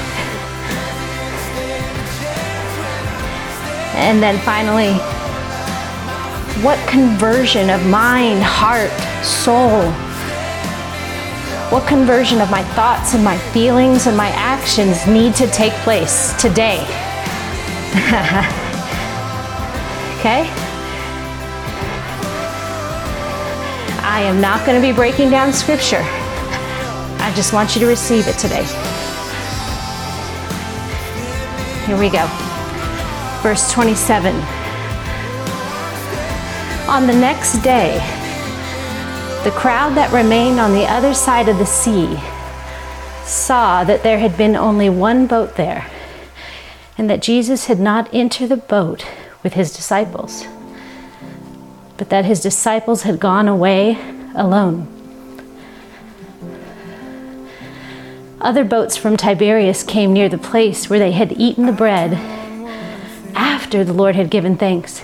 And 3.94 4.22
then 4.22 4.38
finally, 4.38 4.98
what 6.62 6.78
conversion 6.88 7.70
of 7.70 7.86
mind, 7.86 8.42
heart, 8.42 8.90
soul? 9.24 9.82
What 11.70 11.86
conversion 11.86 12.40
of 12.40 12.50
my 12.50 12.64
thoughts 12.74 13.14
and 13.14 13.22
my 13.22 13.38
feelings 13.52 14.08
and 14.08 14.16
my 14.16 14.30
actions 14.30 15.06
need 15.06 15.36
to 15.36 15.46
take 15.48 15.72
place 15.84 16.32
today? 16.40 16.78
okay? 20.18 20.50
I 24.02 24.22
am 24.22 24.40
not 24.40 24.66
going 24.66 24.80
to 24.80 24.86
be 24.86 24.92
breaking 24.92 25.30
down 25.30 25.52
scripture. 25.52 26.02
I 27.20 27.32
just 27.36 27.52
want 27.52 27.76
you 27.76 27.80
to 27.82 27.86
receive 27.86 28.26
it 28.26 28.36
today. 28.36 28.64
Here 31.86 31.96
we 31.96 32.10
go. 32.10 32.26
Verse 33.42 33.70
27. 33.70 34.57
On 36.88 37.06
the 37.06 37.12
next 37.12 37.58
day, 37.58 37.98
the 39.44 39.50
crowd 39.50 39.94
that 39.94 40.10
remained 40.10 40.58
on 40.58 40.72
the 40.72 40.86
other 40.86 41.12
side 41.12 41.46
of 41.46 41.58
the 41.58 41.66
sea 41.66 42.18
saw 43.24 43.84
that 43.84 44.02
there 44.02 44.18
had 44.18 44.38
been 44.38 44.56
only 44.56 44.88
one 44.88 45.26
boat 45.26 45.56
there, 45.56 45.86
and 46.96 47.10
that 47.10 47.20
Jesus 47.20 47.66
had 47.66 47.78
not 47.78 48.08
entered 48.14 48.48
the 48.48 48.56
boat 48.56 49.04
with 49.42 49.52
his 49.52 49.70
disciples, 49.76 50.46
but 51.98 52.08
that 52.08 52.24
his 52.24 52.40
disciples 52.40 53.02
had 53.02 53.20
gone 53.20 53.48
away 53.48 53.98
alone. 54.34 54.88
Other 58.40 58.64
boats 58.64 58.96
from 58.96 59.18
Tiberias 59.18 59.82
came 59.84 60.14
near 60.14 60.30
the 60.30 60.38
place 60.38 60.88
where 60.88 60.98
they 60.98 61.12
had 61.12 61.32
eaten 61.32 61.66
the 61.66 61.72
bread 61.72 62.14
after 63.34 63.84
the 63.84 63.92
Lord 63.92 64.16
had 64.16 64.30
given 64.30 64.56
thanks. 64.56 65.02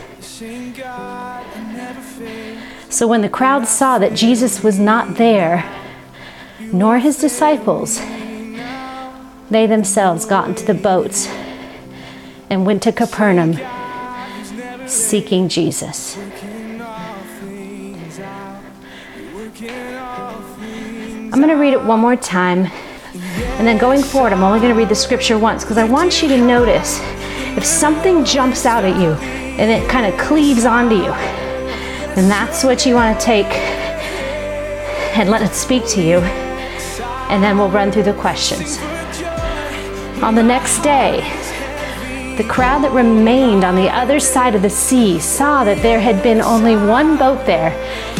So 3.04 3.08
when 3.08 3.20
the 3.20 3.28
crowd 3.28 3.66
saw 3.66 3.99
that 3.99 4.14
Jesus 4.14 4.62
was 4.62 4.78
not 4.78 5.16
there, 5.16 5.70
nor 6.73 6.99
his 6.99 7.18
disciples, 7.18 7.99
they 9.50 9.66
themselves 9.66 10.25
got 10.25 10.49
into 10.49 10.64
the 10.64 10.73
boats 10.73 11.26
and 12.49 12.64
went 12.64 12.82
to 12.84 12.92
Capernaum 12.92 13.58
seeking 14.88 15.50
Jesus. 15.50 16.16
I'm 20.96 21.30
going 21.30 21.49
to 21.49 21.56
read 21.56 21.75
it 21.75 21.84
one 21.84 22.00
more 22.00 22.16
time. 22.16 22.70
And 23.58 23.66
then 23.68 23.76
going 23.76 24.02
forward, 24.02 24.32
I'm 24.32 24.42
only 24.42 24.61
going 24.61 24.73
to 24.73 24.78
read 24.78 24.88
the 24.88 24.94
scripture 24.94 25.38
once 25.38 25.62
because 25.62 25.76
I 25.76 25.84
want 25.84 26.23
you 26.23 26.28
to 26.28 26.38
notice 26.38 27.00
if 27.54 27.66
something 27.66 28.25
jumps 28.25 28.64
out 28.64 28.82
at 28.87 28.99
you 28.99 29.11
and 29.11 29.70
it 29.70 29.90
kind 29.90 30.06
of 30.06 30.18
cleaves 30.18 30.64
onto 30.64 30.94
you, 30.94 31.43
and 32.16 32.30
that's 32.30 32.62
what 32.64 32.87
you 32.87 32.94
want 32.94 33.18
to 33.18 33.25
take 33.25 33.52
and 35.16 35.30
let 35.30 35.42
it 35.42 35.54
speak 35.54 35.87
to 35.88 36.02
you. 36.02 36.18
And 37.30 37.42
then 37.42 37.59
we'll 37.59 37.71
run 37.71 37.90
through 37.90 38.04
the 38.04 38.14
questions. 38.14 38.78
On 40.23 40.35
the 40.35 40.42
next 40.42 40.80
day, 40.80 41.23
The 42.37 42.42
crowd 42.42 42.83
that 42.83 42.90
remained 42.90 43.62
on 43.62 43.76
the 43.76 43.88
other 43.88 44.18
side 44.18 44.56
of 44.56 44.62
the 44.62 44.68
sea 44.68 45.21
saw 45.21 45.62
that 45.62 45.80
there 45.83 46.00
had 46.00 46.21
been 46.21 46.40
only 46.40 46.75
one 46.75 47.16
boat 47.16 47.47
there, 47.47 47.71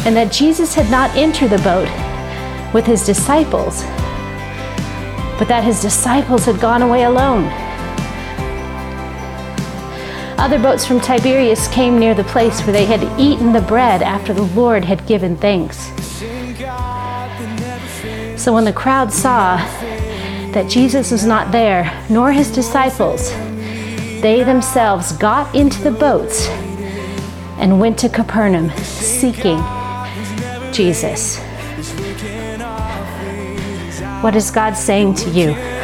and 0.05 0.15
that 0.15 0.31
Jesus 0.31 0.73
had 0.73 0.89
not 0.89 1.13
entered 1.17 1.49
the 1.49 1.57
boat 1.57 1.89
with 2.73 2.85
his 2.85 3.05
disciples, 3.05 3.83
but 5.37 5.49
that 5.49 5.65
his 5.65 5.81
disciples 5.81 6.45
had 6.45 6.61
gone 6.61 6.81
away 6.81 7.03
alone. 7.03 7.43
Other 10.37 10.59
boats 10.59 10.85
from 10.85 10.99
Tiberias 10.99 11.67
came 11.69 11.97
near 11.97 12.13
the 12.13 12.25
place 12.25 12.61
where 12.61 12.73
they 12.73 12.85
had 12.85 13.01
eaten 13.19 13.53
the 13.53 13.61
bread 13.61 14.03
after 14.03 14.33
the 14.33 14.43
Lord 14.43 14.83
had 14.83 15.07
given 15.07 15.37
thanks. 15.37 15.77
So 18.39 18.53
when 18.53 18.65
the 18.65 18.73
crowd 18.73 19.13
saw 19.13 19.57
that 20.51 20.69
Jesus 20.69 21.09
was 21.09 21.25
not 21.25 21.53
there, 21.53 22.05
nor 22.09 22.33
his 22.33 22.51
disciples, 22.51 23.31
they 24.21 24.43
themselves 24.43 25.13
got 25.13 25.55
into 25.55 25.81
the 25.81 25.91
boats 25.91 26.47
and 27.57 27.79
went 27.79 27.97
to 27.99 28.09
Capernaum 28.09 28.69
seeking 28.81 29.63
Jesus. 30.73 31.39
What 34.21 34.35
is 34.35 34.51
God 34.51 34.73
saying 34.73 35.15
to 35.15 35.29
you? 35.29 35.74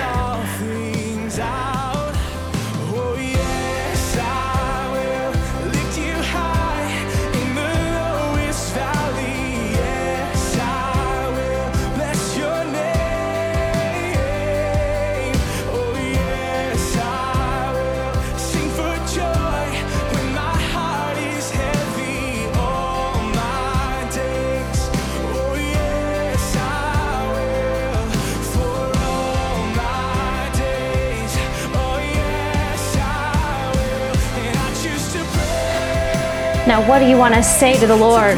What 36.92 37.00
do 37.00 37.06
you 37.06 37.16
want 37.16 37.34
to 37.34 37.42
say 37.42 37.80
to 37.80 37.88
the 37.88 37.96
Lord? 37.96 38.36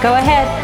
Go 0.00 0.14
ahead. 0.14 0.61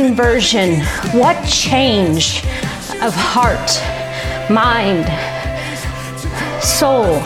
Conversion, 0.00 0.80
what 1.12 1.36
change 1.46 2.42
of 3.02 3.12
heart, 3.14 3.70
mind, 4.48 5.04
soul, 6.62 7.16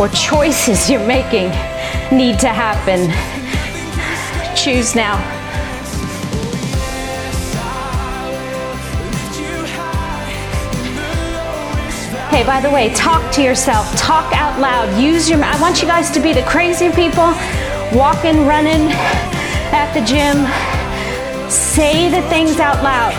or 0.00 0.08
choices 0.08 0.90
you're 0.90 1.06
making 1.06 1.50
need 2.10 2.36
to 2.40 2.48
happen. 2.48 3.00
Choose 4.56 4.96
now. 4.96 5.16
Hey, 12.30 12.44
by 12.44 12.60
the 12.60 12.70
way, 12.70 12.92
talk 12.94 13.32
to 13.34 13.42
yourself. 13.42 13.86
Talk 13.96 14.32
out 14.34 14.58
loud. 14.60 15.00
Use 15.00 15.30
your. 15.30 15.42
I 15.44 15.60
want 15.60 15.80
you 15.80 15.86
guys 15.86 16.10
to 16.10 16.20
be 16.20 16.32
the 16.32 16.42
crazy 16.42 16.90
people, 16.90 17.34
walking, 17.92 18.46
running, 18.46 18.90
at 19.72 19.92
the 19.94 20.00
gym, 20.04 20.46
say 21.50 22.10
the 22.10 22.22
things 22.28 22.58
out 22.58 22.82
loud. 22.82 23.14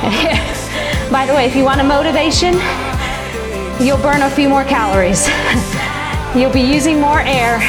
By 1.10 1.26
the 1.26 1.34
way, 1.34 1.46
if 1.46 1.56
you 1.56 1.64
want 1.64 1.80
a 1.80 1.84
motivation, 1.84 2.54
you'll 3.84 4.00
burn 4.02 4.22
a 4.22 4.30
few 4.30 4.48
more 4.48 4.64
calories. 4.64 5.28
you'll 6.36 6.52
be 6.52 6.60
using 6.60 7.00
more 7.00 7.20
air. 7.20 7.60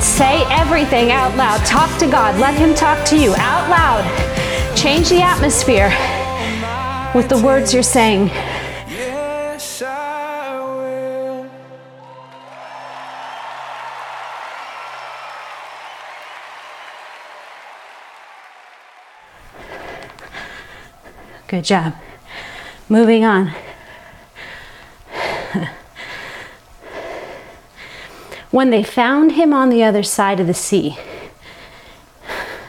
Say 0.00 0.44
everything 0.50 1.10
out 1.10 1.36
loud. 1.36 1.64
Talk 1.64 1.96
to 1.98 2.06
God. 2.06 2.38
Let 2.40 2.54
Him 2.54 2.74
talk 2.74 3.06
to 3.06 3.18
you 3.18 3.34
out 3.36 3.70
loud. 3.70 4.04
Change 4.76 5.08
the 5.08 5.22
atmosphere 5.22 5.88
with 7.14 7.28
the 7.28 7.40
words 7.42 7.72
you're 7.72 7.82
saying. 7.82 8.30
Good 21.54 21.62
job. 21.66 21.94
Moving 22.88 23.24
on. 23.24 23.52
when 28.50 28.70
they 28.70 28.82
found 28.82 29.30
him 29.32 29.52
on 29.52 29.68
the 29.68 29.84
other 29.84 30.02
side 30.02 30.40
of 30.40 30.48
the 30.48 30.52
sea, 30.52 30.98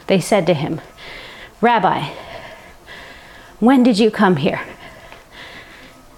they 0.06 0.20
said 0.20 0.46
to 0.46 0.54
him, 0.54 0.80
Rabbi, 1.60 2.12
when 3.58 3.82
did 3.82 3.98
you 3.98 4.08
come 4.12 4.36
here? 4.36 4.60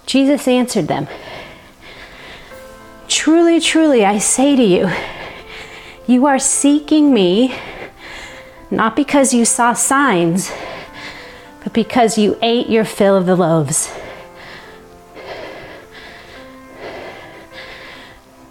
Jesus 0.05 0.47
answered 0.47 0.87
them, 0.87 1.07
Truly, 3.07 3.59
truly, 3.59 4.05
I 4.05 4.19
say 4.19 4.55
to 4.55 4.63
you, 4.63 4.91
you 6.05 6.27
are 6.27 6.37
seeking 6.37 7.11
me 7.11 7.51
not 8.69 8.95
because 8.95 9.33
you 9.33 9.43
saw 9.43 9.73
signs 9.73 10.51
but 11.63 11.73
because 11.73 12.17
you 12.17 12.37
ate 12.41 12.69
your 12.69 12.85
fill 12.85 13.15
of 13.15 13.25
the 13.25 13.35
loaves. 13.35 13.91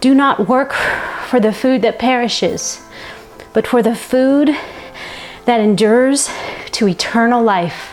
Do 0.00 0.14
not 0.14 0.48
work 0.48 0.72
for 0.72 1.40
the 1.40 1.52
food 1.52 1.82
that 1.82 1.98
perishes, 1.98 2.80
but 3.52 3.66
for 3.66 3.82
the 3.82 3.94
food 3.96 4.50
that 5.44 5.60
endures 5.60 6.30
to 6.72 6.86
eternal 6.86 7.42
life, 7.42 7.90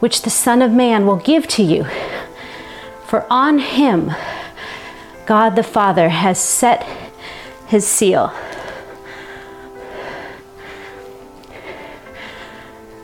which 0.00 0.22
the 0.22 0.30
Son 0.30 0.62
of 0.62 0.72
Man 0.72 1.06
will 1.06 1.16
give 1.16 1.46
to 1.48 1.62
you. 1.62 1.86
For 3.06 3.26
on 3.28 3.58
him 3.58 4.12
God 5.26 5.56
the 5.56 5.62
Father 5.62 6.08
has 6.08 6.40
set 6.40 6.82
his 7.66 7.86
seal. 7.86 8.32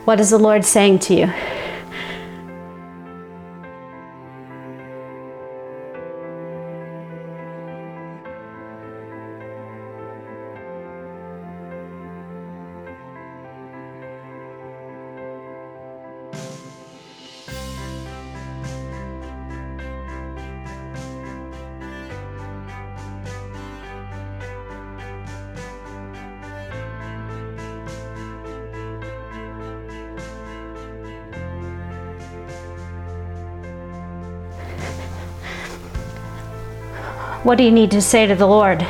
What 0.09 0.21
is 0.21 0.31
the 0.31 0.39
Lord 0.39 0.65
saying 0.65 1.01
to 1.01 1.15
you? 1.15 1.58
What 37.45 37.57
do 37.57 37.63
you 37.63 37.71
need 37.71 37.93
to 37.93 38.03
say 38.03 38.27
to 38.27 38.35
the 38.35 38.49
Lord? 38.49 38.85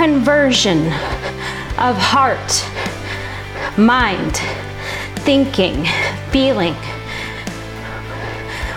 Conversion 0.00 0.86
of 1.76 1.94
heart, 1.98 2.64
mind, 3.76 4.38
thinking, 5.26 5.84
feeling, 6.30 6.74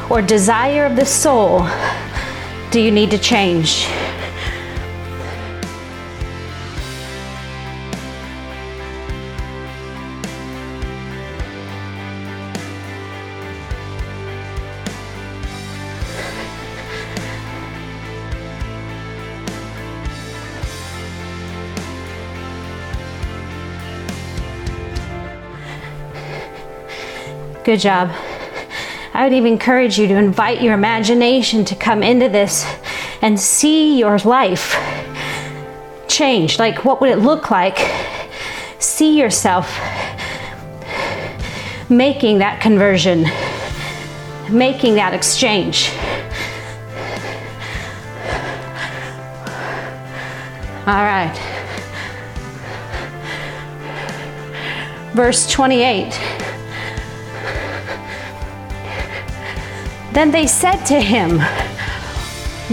or 0.09 0.21
desire 0.21 0.85
of 0.85 0.97
the 0.97 1.05
soul 1.05 1.65
do 2.71 2.81
you 2.81 2.91
need 2.91 3.09
to 3.09 3.17
change? 3.17 3.87
Good 27.63 27.79
job. 27.79 28.11
I 29.13 29.23
would 29.23 29.31
even 29.31 29.53
encourage 29.53 29.97
you 29.97 30.05
to 30.07 30.15
invite 30.15 30.61
your 30.61 30.73
imagination 30.73 31.63
to 31.65 31.75
come 31.75 32.03
into 32.03 32.27
this 32.27 32.65
and 33.21 33.39
see 33.39 33.97
your 33.97 34.17
life 34.19 34.75
change. 36.09 36.59
Like, 36.59 36.83
what 36.83 36.99
would 36.99 37.09
it 37.09 37.19
look 37.19 37.49
like? 37.49 37.77
See 38.79 39.17
yourself 39.17 39.79
making 41.89 42.39
that 42.39 42.59
conversion, 42.59 43.23
making 44.49 44.95
that 44.95 45.13
exchange. 45.13 45.89
All 50.85 51.05
right. 51.05 51.33
Verse 55.13 55.49
28. 55.49 56.42
Then 60.13 60.29
they 60.29 60.45
said 60.45 60.83
to 60.85 61.01
him, 61.01 61.39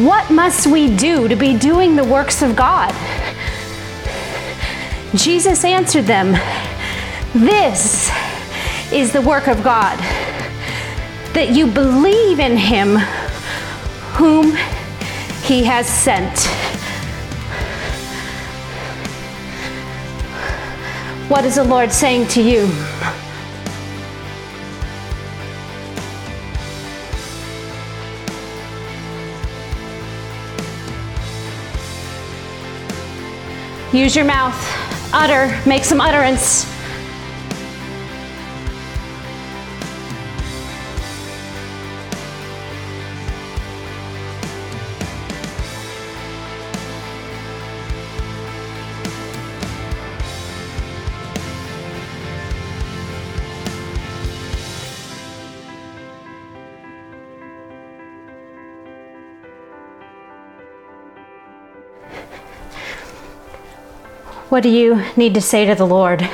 What 0.04 0.30
must 0.30 0.66
we 0.66 0.94
do 0.94 1.26
to 1.26 1.34
be 1.34 1.56
doing 1.56 1.96
the 1.96 2.04
works 2.04 2.42
of 2.42 2.54
God? 2.54 2.94
Jesus 5.14 5.64
answered 5.64 6.04
them, 6.04 6.32
This 7.34 8.10
is 8.92 9.12
the 9.12 9.22
work 9.22 9.48
of 9.48 9.64
God, 9.64 9.98
that 11.32 11.48
you 11.52 11.66
believe 11.66 12.40
in 12.40 12.58
him 12.58 12.96
whom 14.16 14.54
he 15.42 15.64
has 15.64 15.86
sent. 15.88 16.38
What 21.30 21.46
is 21.46 21.54
the 21.54 21.64
Lord 21.64 21.90
saying 21.90 22.28
to 22.28 22.42
you? 22.42 22.68
Use 33.92 34.14
your 34.14 34.24
mouth, 34.24 34.54
utter, 35.12 35.60
make 35.66 35.84
some 35.84 36.00
utterance. 36.00 36.69
What 64.50 64.64
do 64.64 64.68
you 64.68 65.00
need 65.16 65.34
to 65.34 65.40
say 65.40 65.64
to 65.66 65.76
the 65.76 65.86
Lord? 65.86 66.28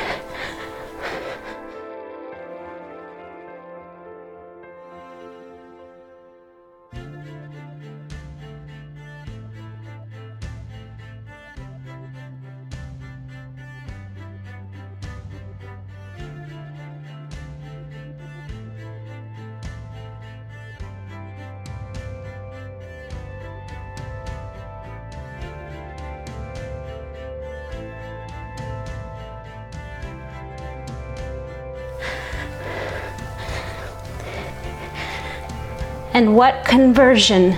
And 36.27 36.35
what 36.35 36.65
conversion 36.65 37.57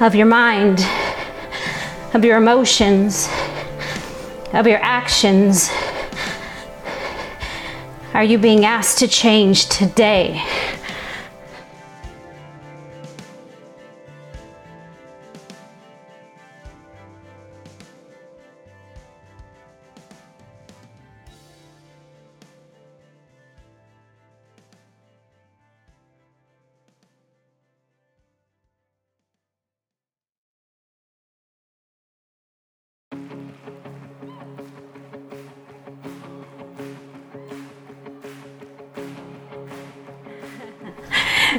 of 0.00 0.14
your 0.14 0.24
mind, 0.24 0.80
of 2.14 2.24
your 2.24 2.38
emotions, 2.38 3.28
of 4.54 4.66
your 4.66 4.78
actions 4.78 5.70
are 8.14 8.24
you 8.24 8.38
being 8.38 8.64
asked 8.64 8.98
to 9.00 9.08
change 9.08 9.68
today? 9.68 10.42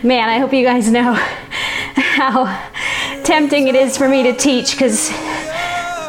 Man, 0.04 0.30
I 0.30 0.40
hope 0.40 0.54
you 0.54 0.64
guys 0.64 0.90
know 0.90 1.14
how 1.96 2.46
tempting 3.26 3.68
it 3.68 3.76
is 3.76 3.98
for 3.98 4.08
me 4.08 4.24
to 4.24 4.34
teach 4.34 4.72
because 4.72 5.12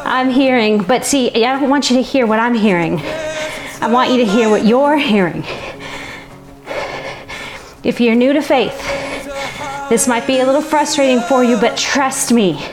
I'm 0.05 0.29
hearing, 0.29 0.81
but 0.83 1.03
see, 1.03 1.29
I 1.35 1.59
don't 1.59 1.69
want 1.69 1.91
you 1.91 1.97
to 1.97 2.01
hear 2.01 2.25
what 2.25 2.39
I'm 2.39 2.53
hearing. 2.53 3.01
I 3.81 3.89
want 3.91 4.09
you 4.09 4.17
to 4.17 4.25
hear 4.25 4.49
what 4.49 4.65
you're 4.65 4.97
hearing. 4.97 5.43
If 7.83 7.99
you're 7.99 8.15
new 8.15 8.31
to 8.31 8.41
faith, 8.41 8.79
this 9.89 10.07
might 10.07 10.25
be 10.25 10.39
a 10.39 10.45
little 10.45 10.61
frustrating 10.61 11.19
for 11.19 11.43
you, 11.43 11.57
but 11.57 11.77
trust 11.77 12.31
me, 12.31 12.65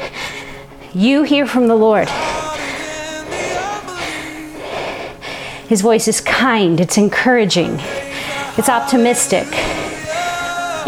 you 0.94 1.24
hear 1.24 1.44
from 1.44 1.66
the 1.66 1.74
Lord. 1.74 2.08
His 5.68 5.80
voice 5.80 6.06
is 6.06 6.20
kind, 6.20 6.80
it's 6.80 6.96
encouraging, 6.96 7.78
it's 8.56 8.68
optimistic. 8.68 9.48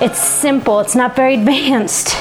It's 0.03 0.19
simple, 0.19 0.81
it's 0.81 0.97
not 0.97 1.15
very 1.15 1.35
advanced. 1.35 2.17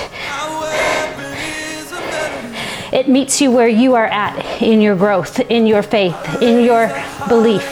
It 2.93 3.09
meets 3.09 3.41
you 3.41 3.49
where 3.49 3.67
you 3.67 3.95
are 3.95 4.05
at 4.05 4.61
in 4.61 4.81
your 4.81 4.95
growth, 4.95 5.39
in 5.49 5.65
your 5.65 5.81
faith, 5.81 6.43
in 6.43 6.63
your 6.63 6.89
belief. 7.27 7.65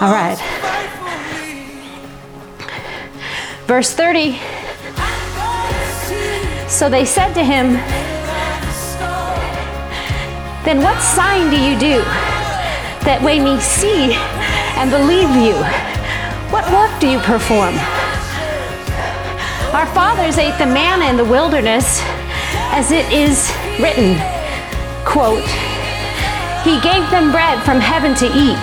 All 0.00 0.12
right. 0.12 0.38
Verse 3.66 3.92
30. 3.92 4.38
So 6.68 6.88
they 6.88 7.04
said 7.04 7.34
to 7.34 7.42
him, 7.42 7.72
Then 10.64 10.80
what 10.82 11.00
sign 11.02 11.50
do 11.50 11.60
you 11.60 11.76
do 11.80 12.04
that 13.04 13.20
we 13.24 13.40
may 13.40 13.58
see 13.58 14.14
and 14.76 14.90
believe 14.90 15.30
you. 15.36 15.54
What 16.52 16.70
work 16.72 16.90
do 17.00 17.08
you 17.08 17.18
perform? 17.20 17.74
Our 19.72 19.86
fathers 19.94 20.36
ate 20.36 20.58
the 20.58 20.66
manna 20.66 21.06
in 21.06 21.16
the 21.16 21.24
wilderness, 21.24 22.00
as 22.72 22.92
it 22.92 23.10
is 23.12 23.50
written, 23.80 24.16
quote, 25.04 25.48
He 26.62 26.80
gave 26.80 27.08
them 27.10 27.32
bread 27.32 27.62
from 27.62 27.80
heaven 27.80 28.14
to 28.16 28.26
eat. 28.26 28.62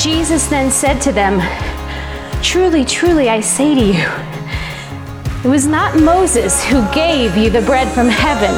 Jesus 0.00 0.46
then 0.46 0.70
said 0.70 1.00
to 1.02 1.12
them, 1.12 1.40
Truly, 2.42 2.84
truly, 2.84 3.28
I 3.28 3.40
say 3.40 3.74
to 3.74 3.80
you, 3.80 4.06
it 5.44 5.48
was 5.48 5.66
not 5.66 5.98
Moses 5.98 6.64
who 6.64 6.80
gave 6.94 7.36
you 7.36 7.50
the 7.50 7.62
bread 7.62 7.92
from 7.92 8.08
heaven, 8.08 8.54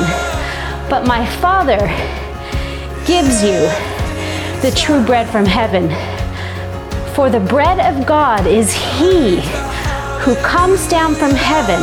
but 0.90 1.06
my 1.06 1.26
Father 1.40 1.78
gives 3.06 3.42
you 3.42 3.68
the 4.62 4.70
true 4.76 5.04
bread 5.04 5.28
from 5.28 5.44
heaven. 5.44 5.88
For 7.14 7.30
the 7.30 7.40
bread 7.40 7.80
of 7.80 8.06
God 8.06 8.46
is 8.46 8.72
He 8.72 9.40
who 10.20 10.34
comes 10.36 10.88
down 10.88 11.14
from 11.14 11.30
heaven 11.30 11.80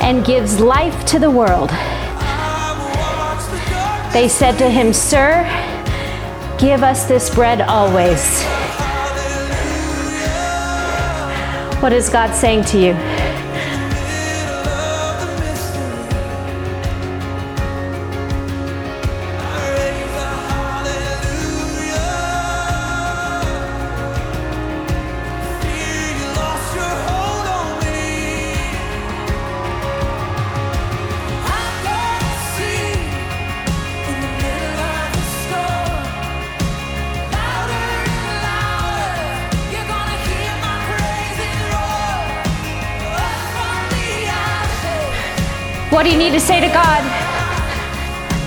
and 0.00 0.24
gives 0.24 0.60
life 0.60 1.04
to 1.06 1.18
the 1.18 1.30
world. 1.30 1.70
They 4.12 4.28
said 4.28 4.58
to 4.58 4.68
him, 4.68 4.92
Sir, 4.92 5.44
give 6.58 6.82
us 6.82 7.06
this 7.06 7.32
bread 7.32 7.60
always. 7.60 8.42
What 11.80 11.92
is 11.92 12.08
God 12.08 12.34
saying 12.34 12.64
to 12.66 12.78
you? 12.78 13.29
To 46.40 46.46
say 46.46 46.60
to 46.60 46.68
God? 46.68 47.02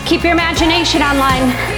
Keep 0.05 0.23
your 0.23 0.33
imagination 0.33 1.01
online. 1.01 1.72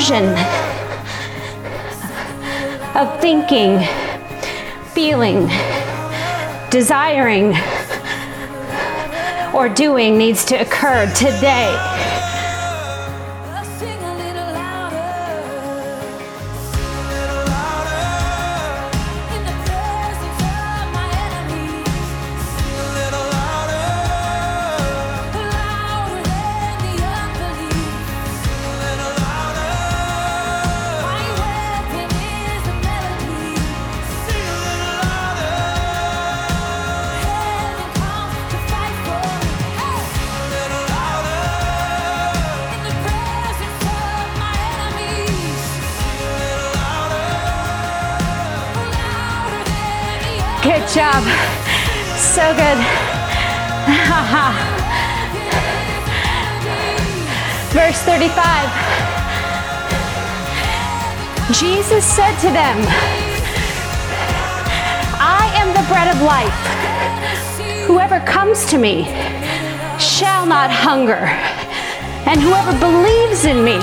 Conversion 0.00 0.28
of 2.96 3.20
thinking, 3.20 3.78
feeling, 4.94 5.46
desiring, 6.70 7.54
or 9.54 9.68
doing 9.68 10.16
needs 10.16 10.44
to 10.46 10.54
occur 10.56 11.06
today? 11.14 12.19
So 52.50 52.56
good. 52.56 52.78
Verse 57.70 58.02
35. 58.02 58.66
Jesus 61.54 62.04
said 62.04 62.36
to 62.40 62.50
them, 62.50 62.76
I 65.20 65.48
am 65.54 65.68
the 65.74 65.84
bread 65.86 66.08
of 66.12 66.20
life. 66.22 67.86
Whoever 67.86 68.18
comes 68.26 68.64
to 68.70 68.78
me 68.78 69.04
shall 70.00 70.44
not 70.44 70.72
hunger, 70.72 71.30
and 72.26 72.40
whoever 72.40 72.72
believes 72.80 73.44
in 73.44 73.62
me 73.62 73.78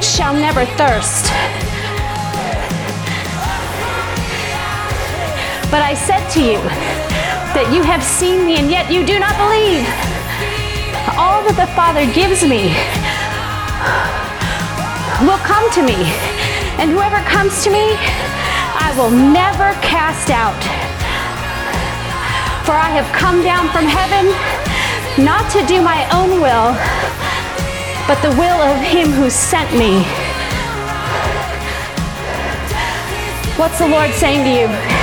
shall 0.00 0.32
never 0.32 0.64
thirst. 0.76 1.24
But 5.72 5.82
I 5.82 5.94
said 5.94 6.28
to 6.34 6.40
you 6.40 6.60
that 7.54 7.70
you 7.70 7.86
have 7.86 8.02
seen 8.02 8.44
me 8.44 8.58
and 8.58 8.68
yet 8.68 8.90
you 8.90 9.06
do 9.06 9.22
not 9.22 9.38
believe. 9.38 9.86
All 11.14 11.38
that 11.46 11.54
the 11.54 11.70
Father 11.78 12.02
gives 12.10 12.42
me 12.42 12.74
will 15.22 15.38
come 15.46 15.62
to 15.78 15.82
me, 15.86 15.94
and 16.82 16.90
whoever 16.90 17.22
comes 17.30 17.62
to 17.62 17.70
me, 17.70 17.94
I 18.74 18.90
will 18.98 19.14
never 19.14 19.70
cast 19.78 20.34
out. 20.34 20.58
For 22.66 22.74
I 22.74 22.90
have 22.90 23.06
come 23.14 23.46
down 23.46 23.70
from 23.70 23.86
heaven 23.86 24.34
not 25.22 25.46
to 25.54 25.62
do 25.70 25.78
my 25.80 26.02
own 26.10 26.42
will, 26.42 26.74
but 28.10 28.18
the 28.26 28.34
will 28.34 28.58
of 28.58 28.82
Him 28.82 29.14
who 29.14 29.30
sent 29.30 29.70
me. 29.78 30.02
What's 33.54 33.78
the 33.78 33.86
Lord 33.86 34.10
saying 34.14 34.42
to 34.42 34.50
you? 34.50 34.93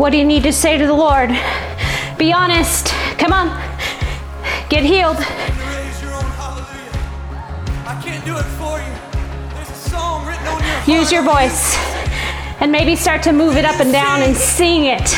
What 0.00 0.12
do 0.12 0.16
you 0.16 0.24
need 0.24 0.44
to 0.44 0.52
say 0.52 0.78
to 0.78 0.86
the 0.86 0.94
Lord? 0.94 1.28
Be 2.16 2.32
honest. 2.32 2.86
Come 3.18 3.34
on. 3.34 3.48
Get 4.70 4.82
healed. 4.82 5.18
Raise 5.18 6.00
your 6.00 6.14
own 6.14 6.24
hallelujah. 6.40 7.84
I 7.84 8.00
can't 8.02 8.24
do 8.24 8.34
it 8.34 8.48
for 8.56 8.78
you. 8.78 9.52
There's 9.52 9.68
a 9.68 9.90
song 9.90 10.26
written 10.26 10.46
on 10.46 10.86
your 10.88 11.00
Use 11.00 11.12
your 11.12 11.22
voice 11.22 11.76
and 12.60 12.72
maybe 12.72 12.96
start 12.96 13.22
to 13.24 13.34
move 13.34 13.58
it 13.58 13.66
up 13.66 13.78
and 13.78 13.92
down 13.92 14.22
and 14.22 14.34
sing 14.34 14.86
it, 14.86 15.14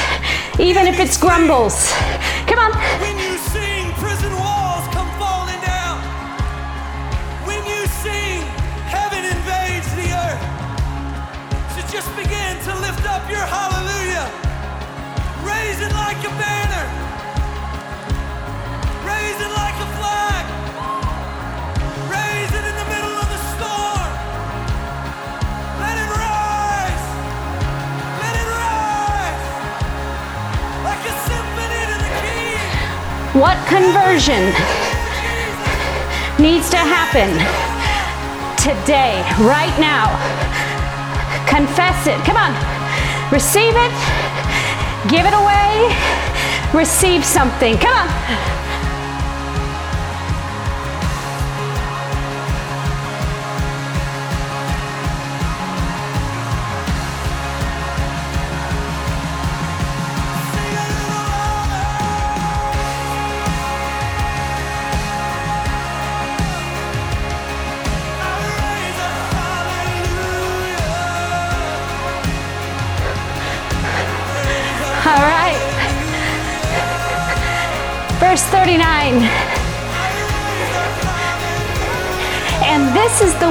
even 0.59 0.89
if 0.89 0.99
it's 0.99 1.17
grumbles. 1.17 1.93
Conversion 34.13 34.45
needs 36.39 36.69
to 36.69 36.77
happen 36.77 37.31
today, 38.59 39.23
right 39.41 39.75
now? 39.81 40.05
Confess 41.49 42.07
it. 42.07 42.19
Come 42.27 42.37
on. 42.37 42.53
Receive 43.33 43.73
it 43.75 44.23
Give 45.09 45.27
it 45.27 45.35
away. 45.35 45.97
Receive 46.73 47.25
something. 47.25 47.77
Come 47.79 47.93
on. 47.93 48.62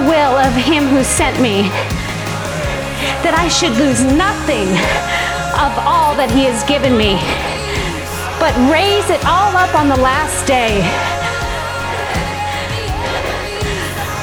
Will 0.08 0.38
of 0.38 0.54
him 0.54 0.88
who 0.88 1.04
sent 1.04 1.40
me, 1.42 1.70
that 3.24 3.34
I 3.38 3.48
should 3.48 3.74
lose 3.78 4.02
nothing 4.02 4.70
of 5.58 5.72
all 5.86 6.16
that 6.18 6.30
he 6.32 6.46
has 6.46 6.64
given 6.66 6.98
me, 6.98 7.18
but 8.42 8.54
raise 8.70 9.10
it 9.10 9.22
all 9.26 9.54
up 9.58 9.74
on 9.76 9.90
the 9.90 10.02
last 10.02 10.48
day. 10.48 10.82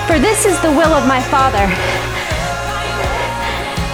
For 0.06 0.18
this 0.18 0.46
is 0.46 0.58
the 0.62 0.70
will 0.70 0.94
of 0.94 1.06
my 1.06 1.20
Father 1.22 1.68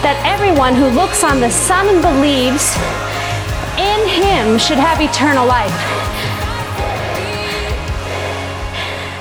that 0.04 0.20
everyone 0.24 0.74
who 0.74 0.88
looks 0.88 1.24
on 1.24 1.40
the 1.40 1.50
Son 1.50 1.88
and 1.88 2.00
believes 2.00 2.76
in 3.80 4.00
him 4.08 4.58
should 4.58 4.78
have 4.78 5.00
eternal 5.00 5.46
life. 5.46 5.72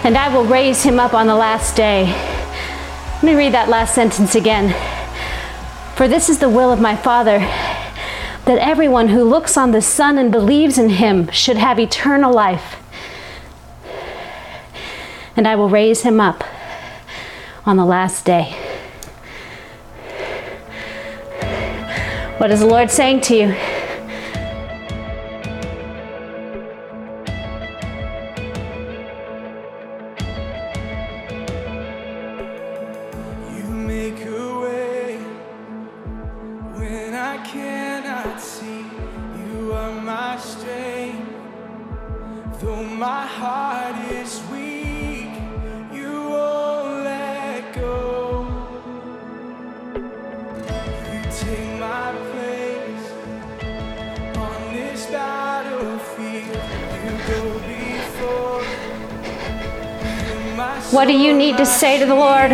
And 0.05 0.17
I 0.17 0.27
will 0.27 0.43
raise 0.43 0.83
him 0.83 0.99
up 0.99 1.13
on 1.13 1.27
the 1.27 1.35
last 1.35 1.75
day. 1.77 2.32
Let 3.23 3.31
me 3.31 3.37
read 3.37 3.53
that 3.53 3.69
last 3.69 3.95
sentence 3.95 4.35
again. 4.35 4.75
For 5.95 6.09
this 6.09 6.29
is 6.29 6.39
the 6.39 6.49
will 6.49 6.73
of 6.73 6.81
my 6.81 6.93
Father 6.93 7.39
that 7.39 8.57
everyone 8.59 9.07
who 9.07 9.23
looks 9.23 9.55
on 9.55 9.71
the 9.71 9.81
Son 9.81 10.17
and 10.17 10.29
believes 10.29 10.77
in 10.77 10.89
him 10.89 11.31
should 11.31 11.55
have 11.55 11.79
eternal 11.79 12.33
life. 12.33 12.75
And 15.37 15.47
I 15.47 15.55
will 15.55 15.69
raise 15.69 16.01
him 16.01 16.19
up 16.19 16.43
on 17.65 17.77
the 17.77 17.85
last 17.85 18.25
day. 18.25 18.51
What 22.39 22.51
is 22.51 22.59
the 22.59 22.67
Lord 22.67 22.91
saying 22.91 23.21
to 23.21 23.35
you? 23.37 23.72
Need 61.53 61.59
to 61.59 61.65
say 61.65 61.99
to 61.99 62.05
the 62.05 62.15
Lord? 62.15 62.51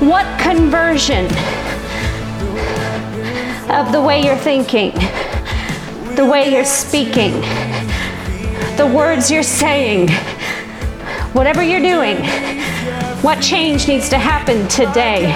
What 0.00 0.40
conversion 0.40 1.28
the 3.92 4.00
way 4.00 4.22
you're 4.22 4.36
thinking, 4.36 4.92
the 6.14 6.24
way 6.24 6.52
you're 6.52 6.64
speaking, 6.64 7.32
the 8.76 8.88
words 8.94 9.30
you're 9.30 9.42
saying, 9.42 10.08
whatever 11.32 11.60
you're 11.62 11.80
doing, 11.80 12.16
what 13.22 13.42
change 13.42 13.88
needs 13.88 14.08
to 14.08 14.18
happen 14.18 14.68
today? 14.68 15.26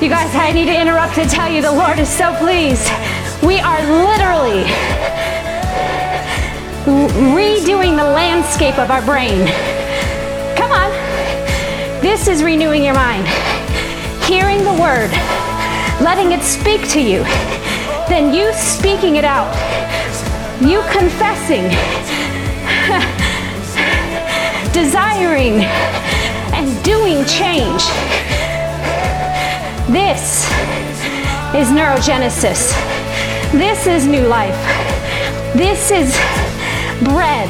You 0.00 0.08
guys, 0.08 0.32
I 0.36 0.52
need 0.52 0.66
to 0.66 0.80
interrupt 0.80 1.16
to 1.16 1.26
tell 1.26 1.50
you 1.50 1.60
the 1.60 1.72
Lord 1.72 1.98
is 1.98 2.08
so 2.08 2.32
pleased. 2.36 2.88
We 3.42 3.58
are 3.58 3.82
literally 3.82 4.62
redoing 7.34 7.96
the 7.96 8.04
landscape 8.04 8.78
of 8.78 8.92
our 8.92 9.02
brain. 9.02 9.48
Come 10.56 10.70
on. 10.70 10.92
This 12.00 12.28
is 12.28 12.44
renewing 12.44 12.84
your 12.84 12.94
mind. 12.94 13.26
Hearing 14.22 14.62
the 14.62 14.80
word, 14.80 15.10
letting 16.00 16.30
it 16.30 16.44
speak 16.44 16.88
to 16.90 17.00
you, 17.00 17.24
then 18.08 18.32
you 18.32 18.52
speaking 18.52 19.16
it 19.16 19.24
out, 19.24 19.52
you 20.62 20.80
confessing, 20.92 21.64
desiring, 24.72 25.64
and 26.54 26.84
doing 26.84 27.24
change. 27.24 27.82
This 29.88 30.44
is 31.54 31.68
neurogenesis. 31.68 32.72
This 33.52 33.86
is 33.86 34.06
new 34.06 34.26
life. 34.26 34.54
This 35.56 35.90
is 35.90 36.12
bread 37.02 37.48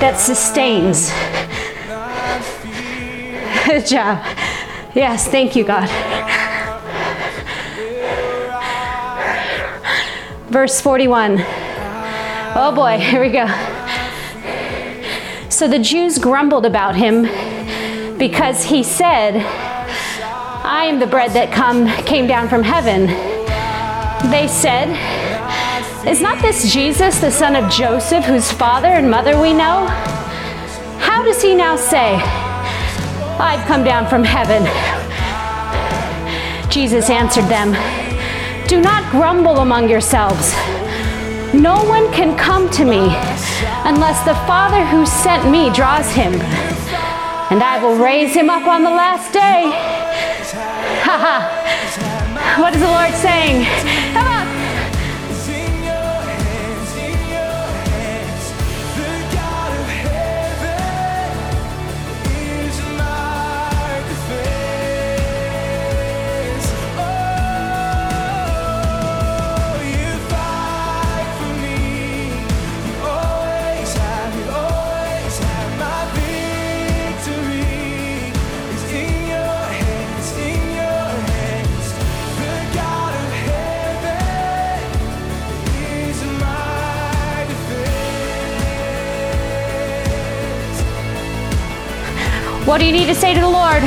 that 0.00 0.18
sustains. 0.18 1.12
Good 3.66 3.86
job. 3.86 4.18
Yes, 4.96 5.28
thank 5.28 5.54
you, 5.54 5.62
God. 5.62 5.88
Verse 10.48 10.80
41. 10.80 11.36
Oh 11.40 12.72
boy, 12.74 12.98
here 12.98 13.20
we 13.20 13.30
go. 13.30 13.46
So 15.50 15.68
the 15.68 15.78
Jews 15.78 16.18
grumbled 16.18 16.66
about 16.66 16.96
him 16.96 17.28
because 18.18 18.64
he 18.64 18.82
said, 18.82 19.67
I 20.78 20.84
am 20.84 21.00
the 21.00 21.08
bread 21.08 21.32
that 21.32 21.52
come 21.52 21.88
came 22.04 22.28
down 22.28 22.48
from 22.48 22.62
heaven. 22.62 23.08
They 24.30 24.46
said, 24.46 24.86
Is 26.06 26.20
not 26.20 26.40
this 26.40 26.72
Jesus, 26.72 27.18
the 27.18 27.32
son 27.32 27.56
of 27.56 27.68
Joseph, 27.68 28.24
whose 28.24 28.52
father 28.52 28.86
and 28.86 29.10
mother 29.10 29.40
we 29.40 29.52
know? 29.52 29.86
How 31.02 31.24
does 31.24 31.42
he 31.42 31.56
now 31.56 31.74
say, 31.74 32.14
I've 33.42 33.66
come 33.66 33.82
down 33.82 34.06
from 34.06 34.22
heaven? 34.22 34.62
Jesus 36.70 37.10
answered 37.10 37.50
them, 37.50 37.74
Do 38.68 38.80
not 38.80 39.10
grumble 39.10 39.58
among 39.58 39.90
yourselves. 39.90 40.54
No 41.52 41.82
one 41.90 42.06
can 42.12 42.38
come 42.38 42.70
to 42.78 42.84
me 42.84 43.10
unless 43.82 44.22
the 44.24 44.38
Father 44.46 44.86
who 44.86 45.04
sent 45.04 45.50
me 45.50 45.74
draws 45.74 46.08
him, 46.12 46.34
and 47.50 47.64
I 47.64 47.82
will 47.82 47.96
raise 47.96 48.32
him 48.32 48.48
up 48.48 48.68
on 48.68 48.84
the 48.84 48.90
last 48.90 49.32
day. 49.32 50.06
Ha 51.08 51.16
ha. 51.24 52.60
What 52.60 52.74
is 52.74 52.82
the 52.82 52.86
Lord 52.86 53.14
saying? 53.14 54.07
What 92.68 92.80
do 92.80 92.84
you 92.84 92.92
need 92.92 93.06
to 93.06 93.14
say 93.14 93.32
to 93.32 93.40
the 93.40 93.48
Lord? 93.48 93.82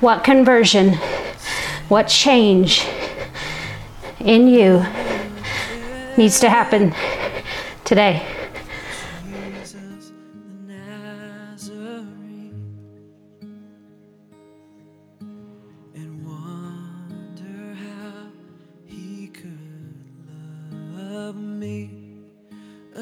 What 0.00 0.22
conversion, 0.22 0.94
what 1.88 2.06
change 2.06 2.86
in 4.20 4.46
you 4.46 4.86
needs 6.16 6.38
to 6.40 6.48
happen 6.48 6.94
today? 7.84 8.24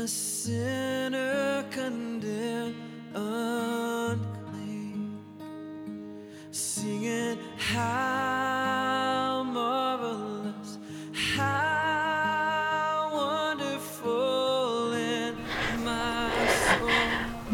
Jesus 0.06 0.75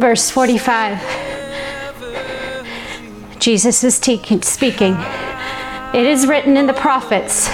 Verse 0.03 0.31
45. 0.33 0.99
Jesus 3.39 3.85
is 3.85 4.01
te- 4.01 4.41
speaking. 4.41 4.97
It 5.95 6.07
is 6.07 6.27
written 6.27 6.57
in 6.57 6.67
the 6.67 6.73
prophets, 6.73 7.49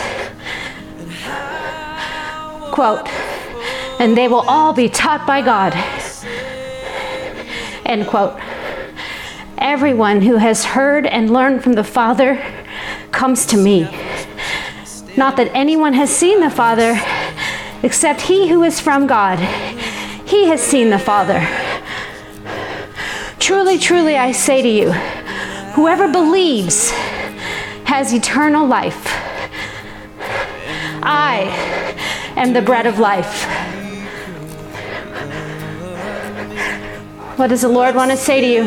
quote, 2.73 3.07
and 4.01 4.17
they 4.17 4.29
will 4.29 4.49
all 4.49 4.73
be 4.73 4.89
taught 4.89 5.27
by 5.27 5.43
God, 5.43 5.75
end 7.85 8.07
quote. 8.07 8.41
Everyone 9.59 10.23
who 10.23 10.39
has 10.39 10.65
heard 10.65 11.05
and 11.05 11.31
learned 11.31 11.63
from 11.63 11.75
the 11.75 11.85
Father 11.85 12.43
comes 13.13 13.45
to 13.45 13.59
me. 13.59 13.83
Not 15.19 15.37
that 15.37 15.51
anyone 15.53 15.93
has 15.93 16.09
seen 16.09 16.41
the 16.41 16.49
Father, 16.49 16.99
except 17.83 18.23
he 18.23 18.49
who 18.49 18.63
is 18.63 18.81
from 18.81 19.07
God. 19.07 19.39
He 20.27 20.47
has 20.47 20.63
seen 20.63 20.89
the 20.89 20.99
Father. 20.99 21.47
Truly, 23.59 23.77
truly, 23.77 24.17
I 24.17 24.31
say 24.31 24.63
to 24.63 24.69
you, 24.69 24.93
whoever 25.73 26.07
believes 26.07 26.93
has 27.87 28.15
eternal 28.15 28.65
life. 28.69 29.03
I 31.03 31.41
am 32.37 32.53
the 32.53 32.63
bread 32.63 32.87
of 32.87 33.01
life. 33.01 33.43
What 37.37 37.49
does 37.49 37.63
the 37.63 37.69
Lord 37.69 37.97
want 37.97 38.13
to 38.13 38.17
say 38.17 38.41
to 38.41 38.47
you? 38.47 38.63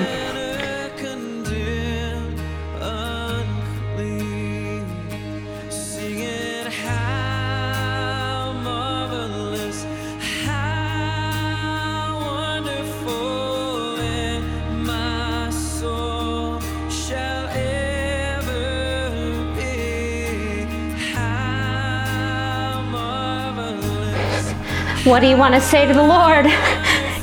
What 25.04 25.22
do 25.22 25.28
you 25.28 25.36
want 25.36 25.56
to 25.56 25.62
say 25.62 25.88
to 25.88 25.93
the 25.93 26.04
Lord? 26.04 26.45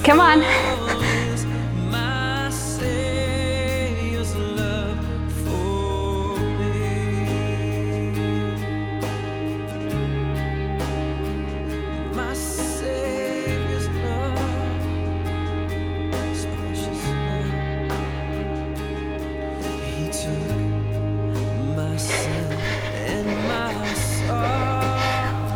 Come 0.04 0.18
on. 0.18 0.67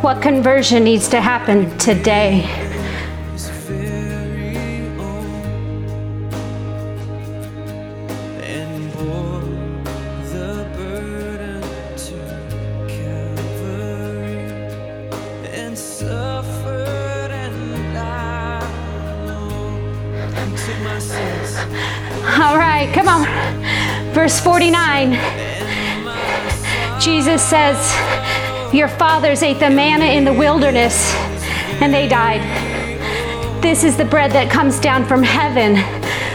What 0.03 0.21
conversion 0.21 0.83
needs 0.83 1.07
to 1.09 1.21
happen 1.21 1.77
today? 1.77 2.39
His 3.31 3.47
very 3.47 4.89
own 4.99 6.25
and 8.41 8.93
bore 8.95 9.39
the 10.27 10.67
burden 10.75 11.61
to 11.95 12.17
Calvary 12.89 14.35
and 15.53 15.77
suffered 15.77 17.31
and 17.31 17.93
died 17.93 18.63
alone. 19.21 20.03
He 20.35 20.57
took 20.57 20.79
my 20.83 20.99
sins 20.99 21.55
All 22.41 22.57
right, 22.57 22.93
come 22.93 23.07
on. 23.07 23.25
Verse 24.13 24.37
49. 24.41 25.13
Jesus 26.99 27.41
says, 27.41 27.92
Your 28.73 28.87
fathers 28.87 29.43
ate 29.43 29.59
the 29.59 29.69
manna 29.69 30.05
in 30.05 30.25
the 30.25 30.33
wilderness 30.33 31.13
and 31.79 31.93
they 31.93 32.07
died. 32.07 32.41
This 33.61 33.83
is 33.83 33.95
the 33.95 34.03
bread 34.03 34.31
that 34.31 34.49
comes 34.49 34.79
down 34.79 35.05
from 35.05 35.21
heaven 35.21 35.75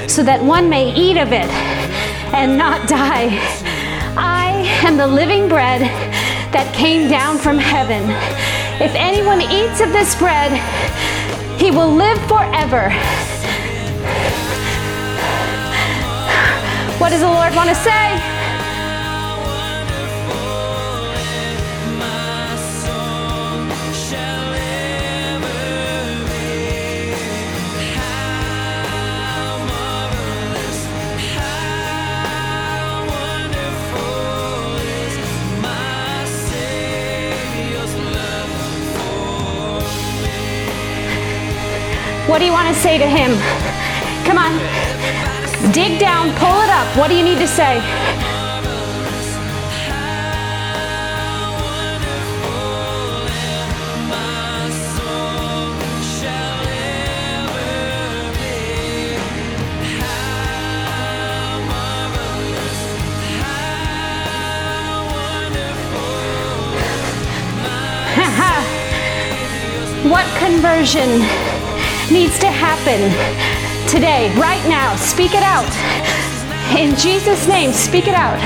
so 0.08 0.22
that 0.22 0.40
one 0.40 0.70
may 0.70 0.94
eat 0.94 1.16
of 1.16 1.32
it 1.32 1.50
and 2.32 2.56
not 2.56 2.88
die. 2.88 3.36
I 4.16 4.50
am 4.86 4.96
the 4.96 5.06
living 5.08 5.48
bread 5.48 5.80
that 6.52 6.72
came 6.76 7.10
down 7.10 7.38
from 7.38 7.58
heaven. 7.58 8.08
If 8.80 8.94
anyone 8.94 9.40
eats 9.40 9.80
of 9.80 9.90
this 9.90 10.14
bread, 10.14 10.54
he 11.60 11.72
will 11.72 11.90
live 11.90 12.18
forever. 12.28 12.90
What 17.00 17.10
does 17.10 17.20
the 17.20 17.26
Lord 17.26 17.52
want 17.56 17.68
to 17.68 17.74
say? 17.74 18.37
What 42.38 42.42
do 42.42 42.46
you 42.46 42.52
want 42.52 42.72
to 42.72 42.80
say 42.80 42.98
to 42.98 43.04
him? 43.04 43.32
Come 44.24 44.38
on. 44.38 44.52
Dig 45.72 45.98
down, 45.98 46.30
pull 46.36 46.62
it 46.62 46.70
up. 46.70 46.86
What 46.96 47.08
do 47.08 47.16
you 47.16 47.24
need 47.24 47.38
to 47.38 47.48
say? 47.48 47.80
what 70.08 70.24
conversion 70.38 71.47
needs 72.10 72.38
to 72.38 72.46
happen 72.46 73.00
today, 73.88 74.32
right 74.36 74.62
now? 74.68 74.96
Speak 74.96 75.32
it 75.34 75.42
out. 75.42 75.68
In 76.76 76.96
Jesus' 76.96 77.46
name, 77.48 77.72
speak 77.72 78.06
it 78.06 78.14
out. 78.14 78.38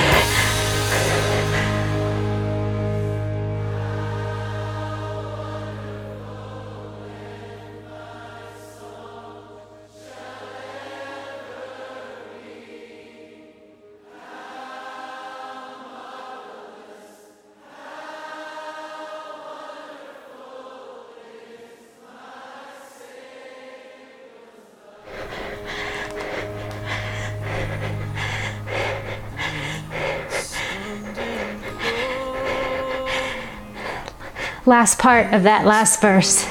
Last 34.72 34.98
part 34.98 35.34
of 35.34 35.42
that 35.42 35.66
last 35.66 36.00
verse. 36.00 36.46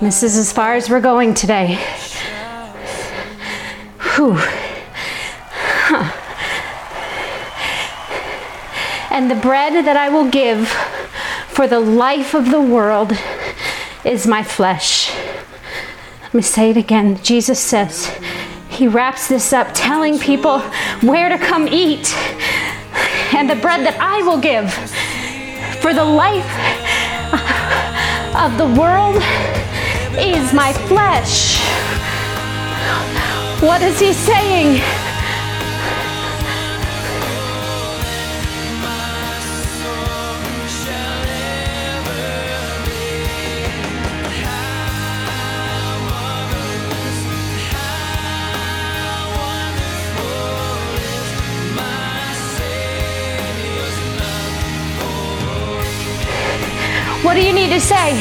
This 0.00 0.24
is 0.24 0.36
as 0.36 0.52
far 0.52 0.74
as 0.74 0.90
we're 0.90 1.00
going 1.00 1.32
today. 1.32 1.76
Whew. 4.00 4.34
Huh. 5.86 6.10
And 9.12 9.30
the 9.30 9.36
bread 9.36 9.74
that 9.84 9.96
I 9.96 10.08
will 10.08 10.28
give 10.28 10.66
for 11.46 11.68
the 11.68 11.78
life 11.78 12.34
of 12.34 12.50
the 12.50 12.60
world 12.60 13.12
is 14.04 14.26
my 14.26 14.42
flesh. 14.42 15.14
Let 16.24 16.34
me 16.34 16.42
say 16.42 16.70
it 16.70 16.76
again. 16.76 17.22
Jesus 17.22 17.60
says, 17.60 18.10
He 18.70 18.88
wraps 18.88 19.28
this 19.28 19.52
up, 19.52 19.68
telling 19.72 20.18
people 20.18 20.58
where 21.00 21.28
to 21.28 21.38
come 21.38 21.68
eat. 21.68 22.12
And 23.32 23.48
the 23.48 23.54
bread 23.54 23.86
that 23.86 23.96
I 24.00 24.22
will 24.22 24.40
give 24.40 24.72
for 25.80 25.94
the 25.94 26.04
life 26.04 26.75
of 28.36 28.58
the 28.58 28.66
world 28.78 29.16
is 30.18 30.52
my 30.52 30.72
flesh. 30.88 31.58
What 33.62 33.80
is 33.80 33.98
he 33.98 34.12
saying? 34.12 34.82
Do 57.36 57.42
you 57.42 57.52
need 57.52 57.68
to 57.68 57.78
say? 57.78 58.18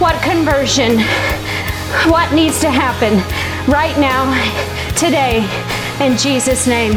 What 0.00 0.20
conversion? 0.24 0.98
What 2.10 2.32
needs 2.34 2.60
to 2.62 2.70
happen 2.70 3.18
right 3.72 3.96
now, 3.96 4.24
today, 4.96 5.38
in 6.04 6.18
Jesus' 6.18 6.66
name? 6.66 6.94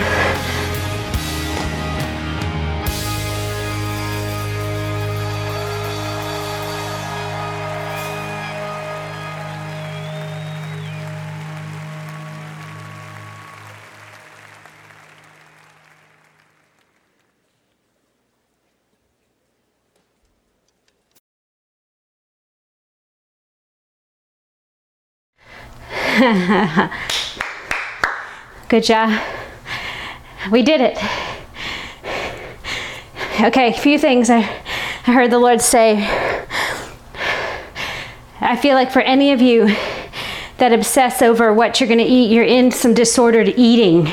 Good 28.70 28.84
job. 28.84 29.22
We 30.49 30.63
did 30.63 30.82
it. 30.82 30.97
Okay, 33.39 33.70
a 33.70 33.78
few 33.78 33.99
things 33.99 34.32
I, 34.32 34.39
I 35.05 35.13
heard 35.13 35.30
the 35.30 35.38
Lord 35.38 35.61
say. 35.61 36.07
I 38.41 38.55
feel 38.55 38.74
like 38.74 38.91
for 38.91 39.01
any 39.01 39.32
of 39.32 39.41
you 39.41 39.68
that 40.57 40.74
obsess 40.74 41.22
over 41.22 41.53
what 41.53 41.80
you're 41.80 41.88
going 41.88 41.99
to 41.99 42.03
eat, 42.03 42.32
you're 42.32 42.43
in 42.43 42.72
some 42.72 42.95
disordered 42.95 43.49
eating. 43.49 44.11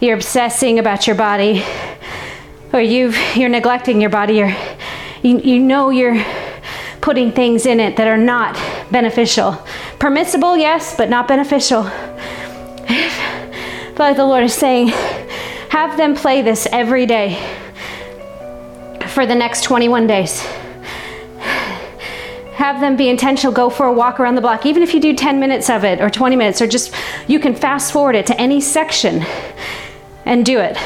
You're 0.00 0.16
obsessing 0.16 0.78
about 0.78 1.06
your 1.06 1.16
body, 1.16 1.62
or 2.72 2.80
you've, 2.80 3.18
you're 3.36 3.50
neglecting 3.50 4.00
your 4.00 4.08
body. 4.08 4.36
You're, 4.36 4.56
you, 5.22 5.40
you 5.40 5.58
know 5.58 5.90
you're 5.90 6.24
putting 7.02 7.32
things 7.32 7.66
in 7.66 7.80
it 7.80 7.96
that 7.96 8.06
are 8.06 8.16
not 8.16 8.54
beneficial. 8.90 9.62
Permissible, 9.98 10.56
yes, 10.56 10.96
but 10.96 11.10
not 11.10 11.26
beneficial. 11.26 11.82
But 13.92 13.98
like 13.98 14.16
the 14.16 14.24
Lord 14.24 14.44
is 14.44 14.54
saying, 14.54 14.88
have 15.70 15.96
them 15.96 16.14
play 16.14 16.40
this 16.40 16.66
every 16.70 17.04
day 17.04 17.36
for 19.08 19.26
the 19.26 19.34
next 19.34 19.64
21 19.64 20.06
days. 20.06 20.40
Have 22.54 22.80
them 22.80 22.96
be 22.96 23.08
intentional, 23.08 23.52
go 23.52 23.70
for 23.70 23.86
a 23.86 23.92
walk 23.92 24.20
around 24.20 24.36
the 24.36 24.40
block, 24.40 24.66
even 24.66 24.82
if 24.82 24.94
you 24.94 25.00
do 25.00 25.14
10 25.14 25.40
minutes 25.40 25.68
of 25.68 25.84
it 25.84 26.00
or 26.00 26.10
20 26.10 26.36
minutes, 26.36 26.62
or 26.62 26.66
just 26.66 26.94
you 27.26 27.40
can 27.40 27.54
fast 27.54 27.92
forward 27.92 28.14
it 28.14 28.26
to 28.26 28.40
any 28.40 28.60
section 28.60 29.24
and 30.24 30.46
do 30.46 30.60
it. 30.60 30.76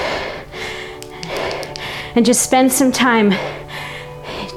And 2.14 2.24
just 2.24 2.42
spend 2.42 2.72
some 2.72 2.92
time 2.92 3.32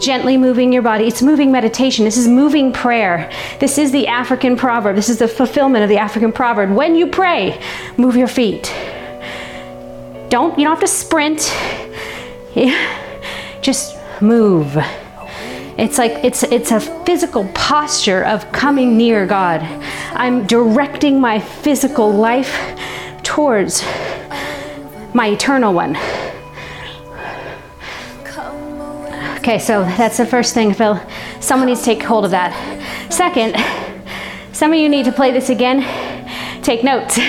gently 0.05 0.37
moving 0.37 0.71
your 0.71 0.83
body. 0.83 1.07
It's 1.07 1.23
moving 1.23 1.51
meditation. 1.51 2.05
This 2.05 2.17
is 2.17 2.27
moving 2.27 2.71
prayer. 2.71 3.29
This 3.59 3.79
is 3.79 3.91
the 3.91 4.07
African 4.07 4.55
proverb. 4.55 4.95
This 4.95 5.09
is 5.09 5.17
the 5.17 5.27
fulfillment 5.27 5.83
of 5.83 5.89
the 5.89 5.97
African 5.97 6.31
proverb. 6.31 6.71
When 6.71 6.95
you 6.95 7.07
pray, 7.07 7.59
move 7.97 8.15
your 8.15 8.27
feet. 8.27 8.71
Don't, 10.29 10.57
you 10.59 10.65
don't 10.65 10.75
have 10.75 10.79
to 10.81 10.87
sprint. 10.87 11.51
Yeah. 12.53 13.01
Just 13.61 13.97
move. 14.21 14.77
It's 15.77 15.97
like 15.97 16.23
it's 16.23 16.43
it's 16.43 16.71
a 16.71 16.79
physical 16.79 17.49
posture 17.53 18.23
of 18.23 18.49
coming 18.53 18.95
near 18.95 19.25
God. 19.25 19.61
I'm 20.13 20.45
directing 20.47 21.19
my 21.19 21.39
physical 21.39 22.09
life 22.11 22.55
towards 23.23 23.83
my 25.13 25.27
eternal 25.27 25.73
one. 25.73 25.97
Okay, 29.45 29.59
so 29.59 29.83
that's 29.83 30.17
the 30.17 30.25
first 30.25 30.55
thing, 30.55 30.73
Phil. 30.73 30.99
Someone 31.39 31.67
needs 31.67 31.81
to 31.81 31.85
take 31.85 32.01
hold 32.01 32.25
of 32.25 32.31
that. 32.31 32.51
Second, 33.13 33.55
some 34.55 34.73
of 34.73 34.79
you 34.79 34.89
need 34.89 35.05
to 35.05 35.11
play 35.11 35.31
this 35.31 35.51
again. 35.51 35.83
Take 36.63 36.83
notes. 36.83 37.19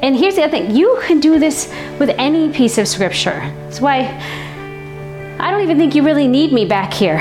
and 0.00 0.14
here's 0.14 0.36
the 0.36 0.44
other 0.44 0.52
thing 0.52 0.76
you 0.76 0.96
can 1.02 1.18
do 1.18 1.40
this 1.40 1.74
with 1.98 2.10
any 2.10 2.52
piece 2.52 2.78
of 2.78 2.86
scripture. 2.86 3.40
That's 3.64 3.80
why 3.80 4.16
I 5.40 5.50
don't 5.50 5.62
even 5.62 5.76
think 5.76 5.96
you 5.96 6.04
really 6.04 6.28
need 6.28 6.52
me 6.52 6.64
back 6.64 6.94
here. 6.94 7.18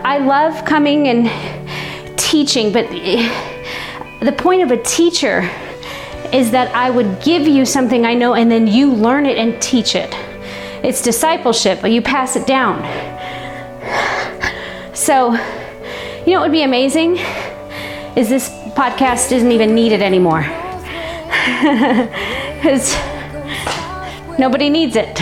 I 0.00 0.18
love 0.18 0.64
coming 0.64 1.06
and 1.06 2.18
teaching, 2.18 2.72
but 2.72 2.90
the 2.90 4.34
point 4.36 4.62
of 4.62 4.72
a 4.72 4.82
teacher 4.82 5.48
is 6.32 6.50
that 6.50 6.74
I 6.74 6.90
would 6.90 7.22
give 7.22 7.46
you 7.46 7.64
something 7.64 8.04
I 8.04 8.14
know 8.14 8.34
and 8.34 8.50
then 8.50 8.66
you 8.66 8.92
learn 8.92 9.24
it 9.24 9.38
and 9.38 9.62
teach 9.62 9.94
it. 9.94 10.12
It's 10.82 11.00
discipleship, 11.00 11.78
but 11.80 11.92
you 11.92 12.02
pass 12.02 12.34
it 12.34 12.46
down. 12.46 12.82
So, 14.94 15.32
you 15.32 16.32
know 16.32 16.40
what 16.40 16.42
would 16.42 16.52
be 16.52 16.62
amazing? 16.62 17.18
Is 18.16 18.28
this 18.28 18.48
podcast 18.74 19.32
isn't 19.32 19.52
even 19.52 19.74
needed 19.74 20.02
anymore. 20.02 20.42
Because 22.62 22.94
nobody 24.38 24.70
needs 24.70 24.94
it. 24.94 25.18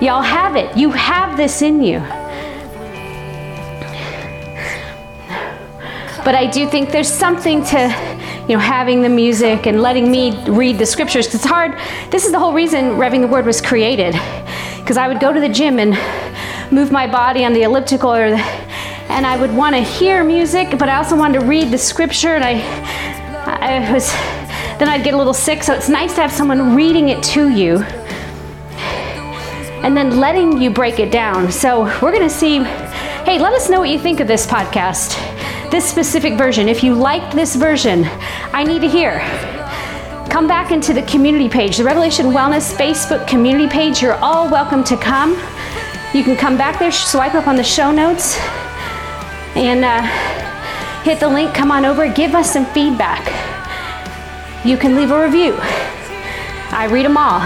Y'all 0.00 0.22
have 0.22 0.54
it. 0.54 0.76
You 0.76 0.92
have 0.92 1.36
this 1.36 1.60
in 1.60 1.82
you. 1.82 1.98
But 6.24 6.36
I 6.36 6.48
do 6.48 6.68
think 6.68 6.92
there's 6.92 7.12
something 7.12 7.64
to 7.64 7.88
you 8.48 8.54
know, 8.54 8.60
having 8.60 9.02
the 9.02 9.08
music 9.08 9.66
and 9.66 9.82
letting 9.82 10.08
me 10.08 10.40
read 10.46 10.78
the 10.78 10.86
scriptures. 10.86 11.34
It's 11.34 11.44
hard. 11.44 11.76
This 12.10 12.24
is 12.24 12.30
the 12.30 12.38
whole 12.38 12.52
reason 12.52 12.92
Revving 12.92 13.22
the 13.22 13.26
Word 13.26 13.44
was 13.44 13.60
created 13.60 14.14
because 14.88 14.96
I 14.96 15.06
would 15.06 15.20
go 15.20 15.34
to 15.34 15.38
the 15.38 15.50
gym 15.50 15.78
and 15.78 15.90
move 16.72 16.90
my 16.90 17.06
body 17.06 17.44
on 17.44 17.52
the 17.52 17.64
elliptical 17.64 18.10
or 18.10 18.30
the, 18.30 18.38
and 18.38 19.26
I 19.26 19.38
would 19.38 19.54
want 19.54 19.76
to 19.76 19.82
hear 19.82 20.24
music, 20.24 20.78
but 20.78 20.88
I 20.88 20.96
also 20.96 21.14
wanted 21.14 21.40
to 21.40 21.44
read 21.44 21.70
the 21.70 21.76
scripture 21.76 22.36
and 22.36 22.42
I 22.42 22.54
I 23.60 23.92
was 23.92 24.10
then 24.78 24.88
I'd 24.88 25.04
get 25.04 25.12
a 25.12 25.18
little 25.18 25.34
sick, 25.34 25.62
so 25.62 25.74
it's 25.74 25.90
nice 25.90 26.14
to 26.14 26.22
have 26.22 26.32
someone 26.32 26.74
reading 26.74 27.10
it 27.10 27.22
to 27.34 27.50
you 27.50 27.82
and 29.84 29.94
then 29.94 30.18
letting 30.20 30.58
you 30.58 30.70
break 30.70 30.98
it 31.00 31.12
down. 31.12 31.52
So 31.52 31.82
we're 32.00 32.12
going 32.12 32.26
to 32.26 32.30
see 32.30 32.62
hey, 32.62 33.38
let 33.38 33.52
us 33.52 33.68
know 33.68 33.80
what 33.80 33.90
you 33.90 33.98
think 33.98 34.20
of 34.20 34.26
this 34.26 34.46
podcast. 34.46 35.18
This 35.70 35.84
specific 35.86 36.38
version. 36.38 36.66
If 36.66 36.82
you 36.82 36.94
liked 36.94 37.34
this 37.34 37.56
version, 37.56 38.06
I 38.54 38.64
need 38.64 38.80
to 38.80 38.88
hear 38.88 39.18
come 40.28 40.46
back 40.46 40.70
into 40.72 40.92
the 40.92 41.02
community 41.02 41.48
page, 41.48 41.78
the 41.78 41.84
Revelation 41.84 42.26
Wellness 42.26 42.72
Facebook 42.72 43.26
community 43.26 43.68
page. 43.68 44.02
You're 44.02 44.14
all 44.16 44.50
welcome 44.50 44.84
to 44.84 44.96
come. 44.96 45.32
You 46.14 46.22
can 46.22 46.36
come 46.36 46.56
back 46.56 46.78
there, 46.78 46.92
swipe 46.92 47.34
up 47.34 47.46
on 47.46 47.56
the 47.56 47.64
show 47.64 47.90
notes, 47.90 48.38
and 49.56 49.84
uh, 49.84 50.02
hit 51.02 51.20
the 51.20 51.28
link. 51.28 51.54
Come 51.54 51.70
on 51.70 51.84
over, 51.84 52.12
give 52.12 52.34
us 52.34 52.52
some 52.52 52.66
feedback. 52.66 53.24
You 54.64 54.76
can 54.76 54.96
leave 54.96 55.10
a 55.10 55.22
review. 55.22 55.56
I 56.70 56.88
read 56.90 57.04
them 57.06 57.16
all. 57.16 57.40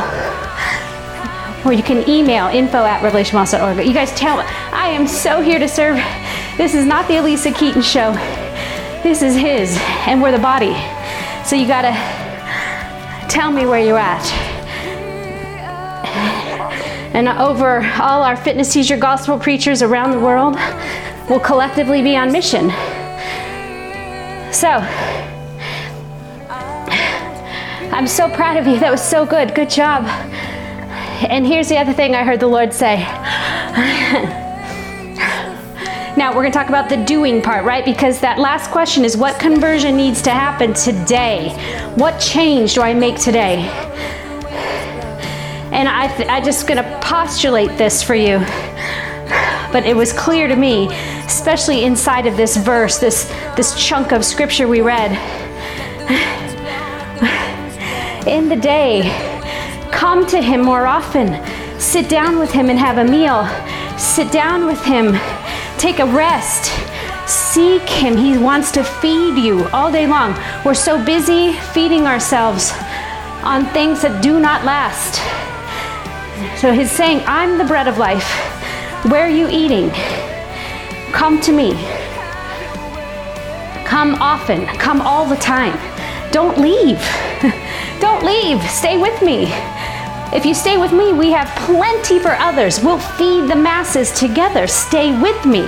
or 1.65 1.73
you 1.73 1.83
can 1.83 2.09
email 2.09 2.47
info 2.49 2.85
at 2.85 3.01
revelationwellness.org. 3.03 3.87
You 3.87 3.95
guys 3.95 4.13
tell 4.13 4.39
me, 4.39 4.43
I 4.73 4.89
am 4.89 5.07
so 5.07 5.41
here 5.41 5.59
to 5.59 5.69
serve. 5.69 5.97
This 6.57 6.75
is 6.75 6.85
not 6.85 7.07
the 7.09 7.15
Alisa 7.15 7.57
Keeton 7.57 7.83
show. 7.83 8.13
This 9.03 9.23
is 9.23 9.35
his, 9.35 9.77
and 10.07 10.21
we're 10.21 10.33
the 10.33 10.39
body. 10.39 10.75
So 11.45 11.57
you 11.57 11.67
gotta 11.67 11.93
tell 13.33 13.51
me 13.51 13.65
where 13.65 13.81
you're 13.81 13.99
at. 13.99 14.23
And 17.15 17.29
over 17.29 17.81
all 17.99 18.23
our 18.23 18.37
fitness 18.37 18.71
teacher 18.71 18.99
gospel 18.99 19.39
preachers 19.39 19.81
around 19.81 20.11
the 20.11 20.21
world 20.21 20.57
will 21.31 21.41
collectively 21.41 22.03
be 22.03 22.15
on 22.15 22.31
mission. 22.31 22.69
So, 24.53 24.69
I'm 27.91 28.07
so 28.07 28.29
proud 28.29 28.59
of 28.59 28.67
you. 28.67 28.79
That 28.79 28.91
was 28.91 29.03
so 29.03 29.25
good. 29.25 29.55
Good 29.55 29.71
job. 29.71 30.05
And 31.27 31.47
here's 31.47 31.71
the 31.71 31.79
other 31.79 31.95
thing 31.95 32.15
I 32.15 32.25
heard 32.25 32.41
the 32.41 32.49
Lord 32.49 32.75
say. 32.75 33.07
now, 36.23 36.29
we're 36.29 36.43
going 36.43 36.53
to 36.53 36.57
talk 36.57 36.69
about 36.69 36.89
the 36.89 36.99
doing 36.99 37.43
part, 37.43 37.65
right? 37.65 37.85
Because 37.85 38.21
that 38.21 38.39
last 38.39 38.71
question 38.71 39.05
is 39.05 39.17
what 39.17 39.41
conversion 39.41 39.97
needs 39.97 40.23
to 40.23 40.31
happen 40.31 40.73
today? 40.73 41.49
What 41.97 42.21
change 42.21 42.75
do 42.75 42.81
I 42.81 42.95
make 42.95 43.19
today? 43.19 43.57
And 45.73 45.89
I, 45.89 46.07
th- 46.17 46.29
I 46.29 46.41
just 46.41 46.69
going 46.69 46.77
to 46.81 47.01
postulate 47.03 47.77
this 47.77 48.05
for 48.05 48.15
you. 48.15 48.39
But 49.73 49.85
it 49.85 49.97
was 49.97 50.13
clear 50.13 50.47
to 50.47 50.55
me, 50.55 50.95
especially 51.27 51.83
inside 51.83 52.27
of 52.27 52.37
this 52.37 52.57
verse, 52.57 52.99
this, 52.99 53.25
this 53.57 53.75
chunk 53.75 54.13
of 54.13 54.25
scripture 54.25 54.69
we 54.69 54.81
read. 54.81 55.11
In 58.29 58.49
the 58.49 58.55
day, 58.55 59.11
come 59.91 60.25
to 60.29 60.41
him 60.41 60.61
more 60.61 60.87
often. 60.87 61.43
Sit 61.81 62.09
down 62.09 62.39
with 62.39 62.53
him 62.53 62.71
and 62.71 62.79
have 62.79 62.99
a 62.99 63.05
meal. 63.05 63.45
Sit 63.99 64.31
down 64.31 64.67
with 64.67 64.85
him. 64.85 65.17
Take 65.83 65.99
a 65.99 66.07
rest. 66.07 66.71
Seek 67.29 67.83
him. 67.83 68.17
He 68.17 68.39
wants 68.39 68.71
to 68.71 68.85
feed 68.85 69.37
you 69.37 69.67
all 69.73 69.91
day 69.91 70.07
long. 70.07 70.39
We're 70.65 70.75
so 70.75 71.05
busy 71.05 71.55
feeding 71.75 72.07
ourselves 72.07 72.71
on 73.43 73.67
things 73.73 74.01
that 74.03 74.23
do 74.23 74.39
not 74.39 74.65
last. 74.65 75.19
So 76.61 76.73
he's 76.73 76.93
saying, 76.93 77.25
I'm 77.27 77.59
the 77.59 77.65
bread 77.65 77.89
of 77.89 77.99
life. 77.99 78.31
Where 79.11 79.27
are 79.27 79.29
you 79.29 79.49
eating? 79.49 79.91
Come 81.11 81.41
to 81.41 81.53
me. 81.53 81.73
Come 83.85 84.15
often. 84.23 84.67
Come 84.79 85.01
all 85.01 85.27
the 85.27 85.35
time. 85.35 85.77
Don't 86.31 86.59
leave. 86.59 87.03
Don't 88.01 88.25
leave. 88.25 88.63
Stay 88.71 88.99
with 88.99 89.21
me. 89.21 89.47
If 90.33 90.47
you 90.47 90.55
stay 90.55 90.79
with 90.79 90.93
me, 90.93 91.13
we 91.13 91.31
have 91.33 91.47
plenty 91.67 92.19
for 92.19 92.31
others. 92.31 92.83
We'll 92.83 92.99
feed 92.99 93.51
the 93.51 93.55
masses 93.55 94.11
together. 94.13 94.67
Stay 94.67 95.13
with 95.21 95.45
me. 95.45 95.61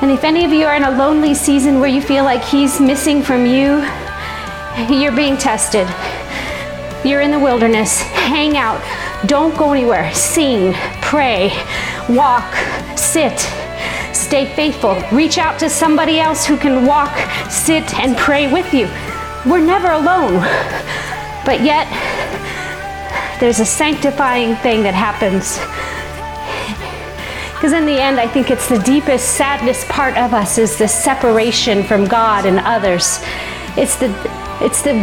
And 0.00 0.12
if 0.12 0.22
any 0.22 0.44
of 0.44 0.52
you 0.52 0.64
are 0.64 0.76
in 0.76 0.84
a 0.84 0.92
lonely 0.92 1.34
season 1.34 1.80
where 1.80 1.88
you 1.88 2.00
feel 2.00 2.22
like 2.22 2.44
he's 2.44 2.80
missing 2.80 3.20
from 3.20 3.46
you, 3.46 3.84
you're 4.88 5.10
being 5.10 5.36
tested. 5.36 5.88
You're 7.04 7.20
in 7.20 7.32
the 7.32 7.40
wilderness. 7.40 8.00
Hang 8.00 8.56
out. 8.56 8.80
Don't 9.26 9.56
go 9.58 9.72
anywhere. 9.72 10.14
Sing, 10.14 10.72
pray, 11.02 11.48
walk, 12.08 12.54
sit. 12.96 13.40
Stay 14.14 14.46
faithful. 14.54 15.02
Reach 15.10 15.36
out 15.36 15.58
to 15.58 15.68
somebody 15.68 16.20
else 16.20 16.46
who 16.46 16.56
can 16.56 16.86
walk, 16.86 17.12
sit, 17.50 17.92
and 17.98 18.16
pray 18.16 18.52
with 18.52 18.72
you. 18.72 18.86
We're 19.44 19.64
never 19.64 19.90
alone. 19.90 20.44
But 21.44 21.62
yet, 21.62 21.86
there's 23.40 23.60
a 23.60 23.64
sanctifying 23.64 24.56
thing 24.56 24.82
that 24.82 24.94
happens. 24.94 25.58
Because 27.54 27.72
in 27.72 27.86
the 27.86 28.00
end, 28.00 28.20
I 28.20 28.28
think 28.28 28.50
it's 28.50 28.68
the 28.68 28.78
deepest 28.78 29.36
sadness 29.36 29.84
part 29.88 30.16
of 30.16 30.32
us 30.32 30.58
is 30.58 30.76
the 30.76 30.86
separation 30.86 31.82
from 31.82 32.06
God 32.06 32.46
and 32.46 32.60
others. 32.60 33.20
It's 33.76 33.96
the 33.96 34.08
it's 34.60 34.82
the 34.82 34.94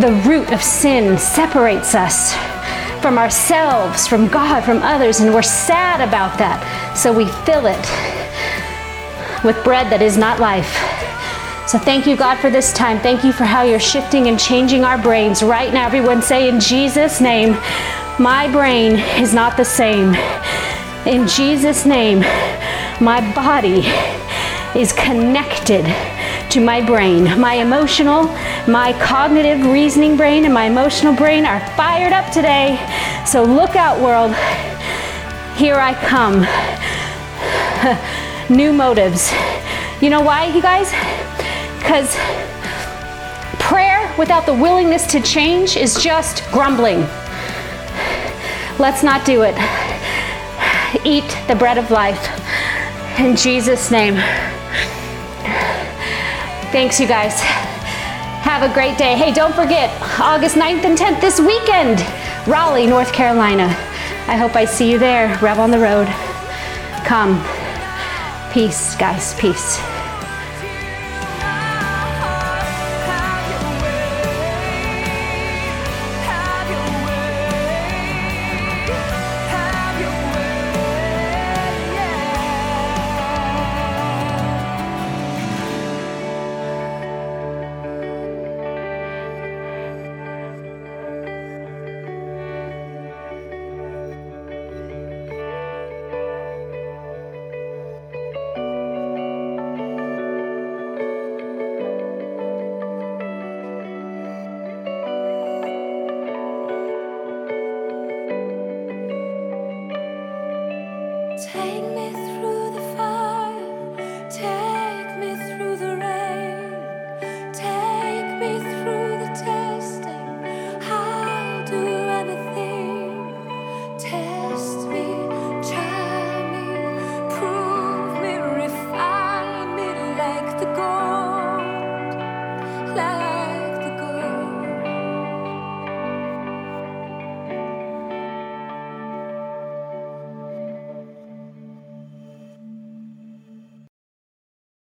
the 0.00 0.12
root 0.26 0.52
of 0.52 0.60
sin 0.60 1.16
separates 1.18 1.94
us 1.94 2.34
from 3.00 3.18
ourselves, 3.18 4.08
from 4.08 4.26
God, 4.26 4.64
from 4.64 4.78
others, 4.78 5.20
and 5.20 5.32
we're 5.32 5.42
sad 5.42 6.00
about 6.00 6.38
that. 6.38 6.96
So 6.96 7.12
we 7.12 7.26
fill 7.44 7.66
it 7.66 7.84
with 9.44 9.62
bread 9.62 9.92
that 9.92 10.02
is 10.02 10.16
not 10.16 10.40
life. 10.40 11.03
So 11.66 11.78
thank 11.78 12.06
you, 12.06 12.14
God, 12.14 12.38
for 12.40 12.50
this 12.50 12.74
time. 12.74 13.00
Thank 13.00 13.24
you 13.24 13.32
for 13.32 13.44
how 13.44 13.62
you're 13.62 13.80
shifting 13.80 14.28
and 14.28 14.38
changing 14.38 14.84
our 14.84 14.98
brains 14.98 15.42
right 15.42 15.72
now. 15.72 15.86
Everyone 15.86 16.20
say, 16.20 16.46
in 16.46 16.60
Jesus' 16.60 17.22
name, 17.22 17.52
my 18.18 18.50
brain 18.52 18.96
is 19.18 19.32
not 19.32 19.56
the 19.56 19.64
same. 19.64 20.14
In 21.06 21.26
Jesus' 21.26 21.86
name, 21.86 22.20
my 23.00 23.22
body 23.34 23.80
is 24.78 24.92
connected 24.92 25.86
to 26.50 26.60
my 26.60 26.84
brain. 26.84 27.24
My 27.40 27.54
emotional, 27.54 28.24
my 28.68 28.94
cognitive 29.00 29.64
reasoning 29.64 30.18
brain, 30.18 30.44
and 30.44 30.52
my 30.52 30.66
emotional 30.66 31.14
brain 31.14 31.46
are 31.46 31.60
fired 31.76 32.12
up 32.12 32.30
today. 32.30 32.76
So 33.26 33.42
look 33.42 33.74
out, 33.74 33.98
world. 34.02 34.34
Here 35.56 35.76
I 35.76 35.94
come. 36.04 36.44
New 38.54 38.74
motives. 38.74 39.32
You 40.02 40.10
know 40.10 40.20
why, 40.20 40.44
you 40.54 40.60
guys? 40.60 40.92
Because 41.84 42.16
prayer 43.60 44.10
without 44.16 44.46
the 44.46 44.54
willingness 44.54 45.06
to 45.08 45.20
change 45.20 45.76
is 45.76 46.02
just 46.02 46.42
grumbling. 46.50 47.00
Let's 48.78 49.02
not 49.02 49.26
do 49.26 49.42
it. 49.42 49.54
Eat 51.04 51.28
the 51.46 51.54
bread 51.54 51.76
of 51.76 51.90
life. 51.90 52.26
In 53.18 53.36
Jesus' 53.36 53.90
name. 53.90 54.14
Thanks, 56.72 56.98
you 56.98 57.06
guys. 57.06 57.38
Have 57.42 58.62
a 58.62 58.72
great 58.72 58.96
day. 58.96 59.14
Hey, 59.14 59.30
don't 59.30 59.54
forget, 59.54 59.90
August 60.18 60.56
9th 60.56 60.84
and 60.84 60.96
10th 60.96 61.20
this 61.20 61.38
weekend, 61.38 62.00
Raleigh, 62.48 62.86
North 62.86 63.12
Carolina. 63.12 63.64
I 64.26 64.36
hope 64.36 64.56
I 64.56 64.64
see 64.64 64.90
you 64.90 64.98
there. 64.98 65.38
Rev 65.42 65.58
on 65.58 65.70
the 65.70 65.78
road. 65.78 66.06
Come. 67.04 67.44
Peace, 68.54 68.96
guys. 68.96 69.38
Peace. 69.38 69.93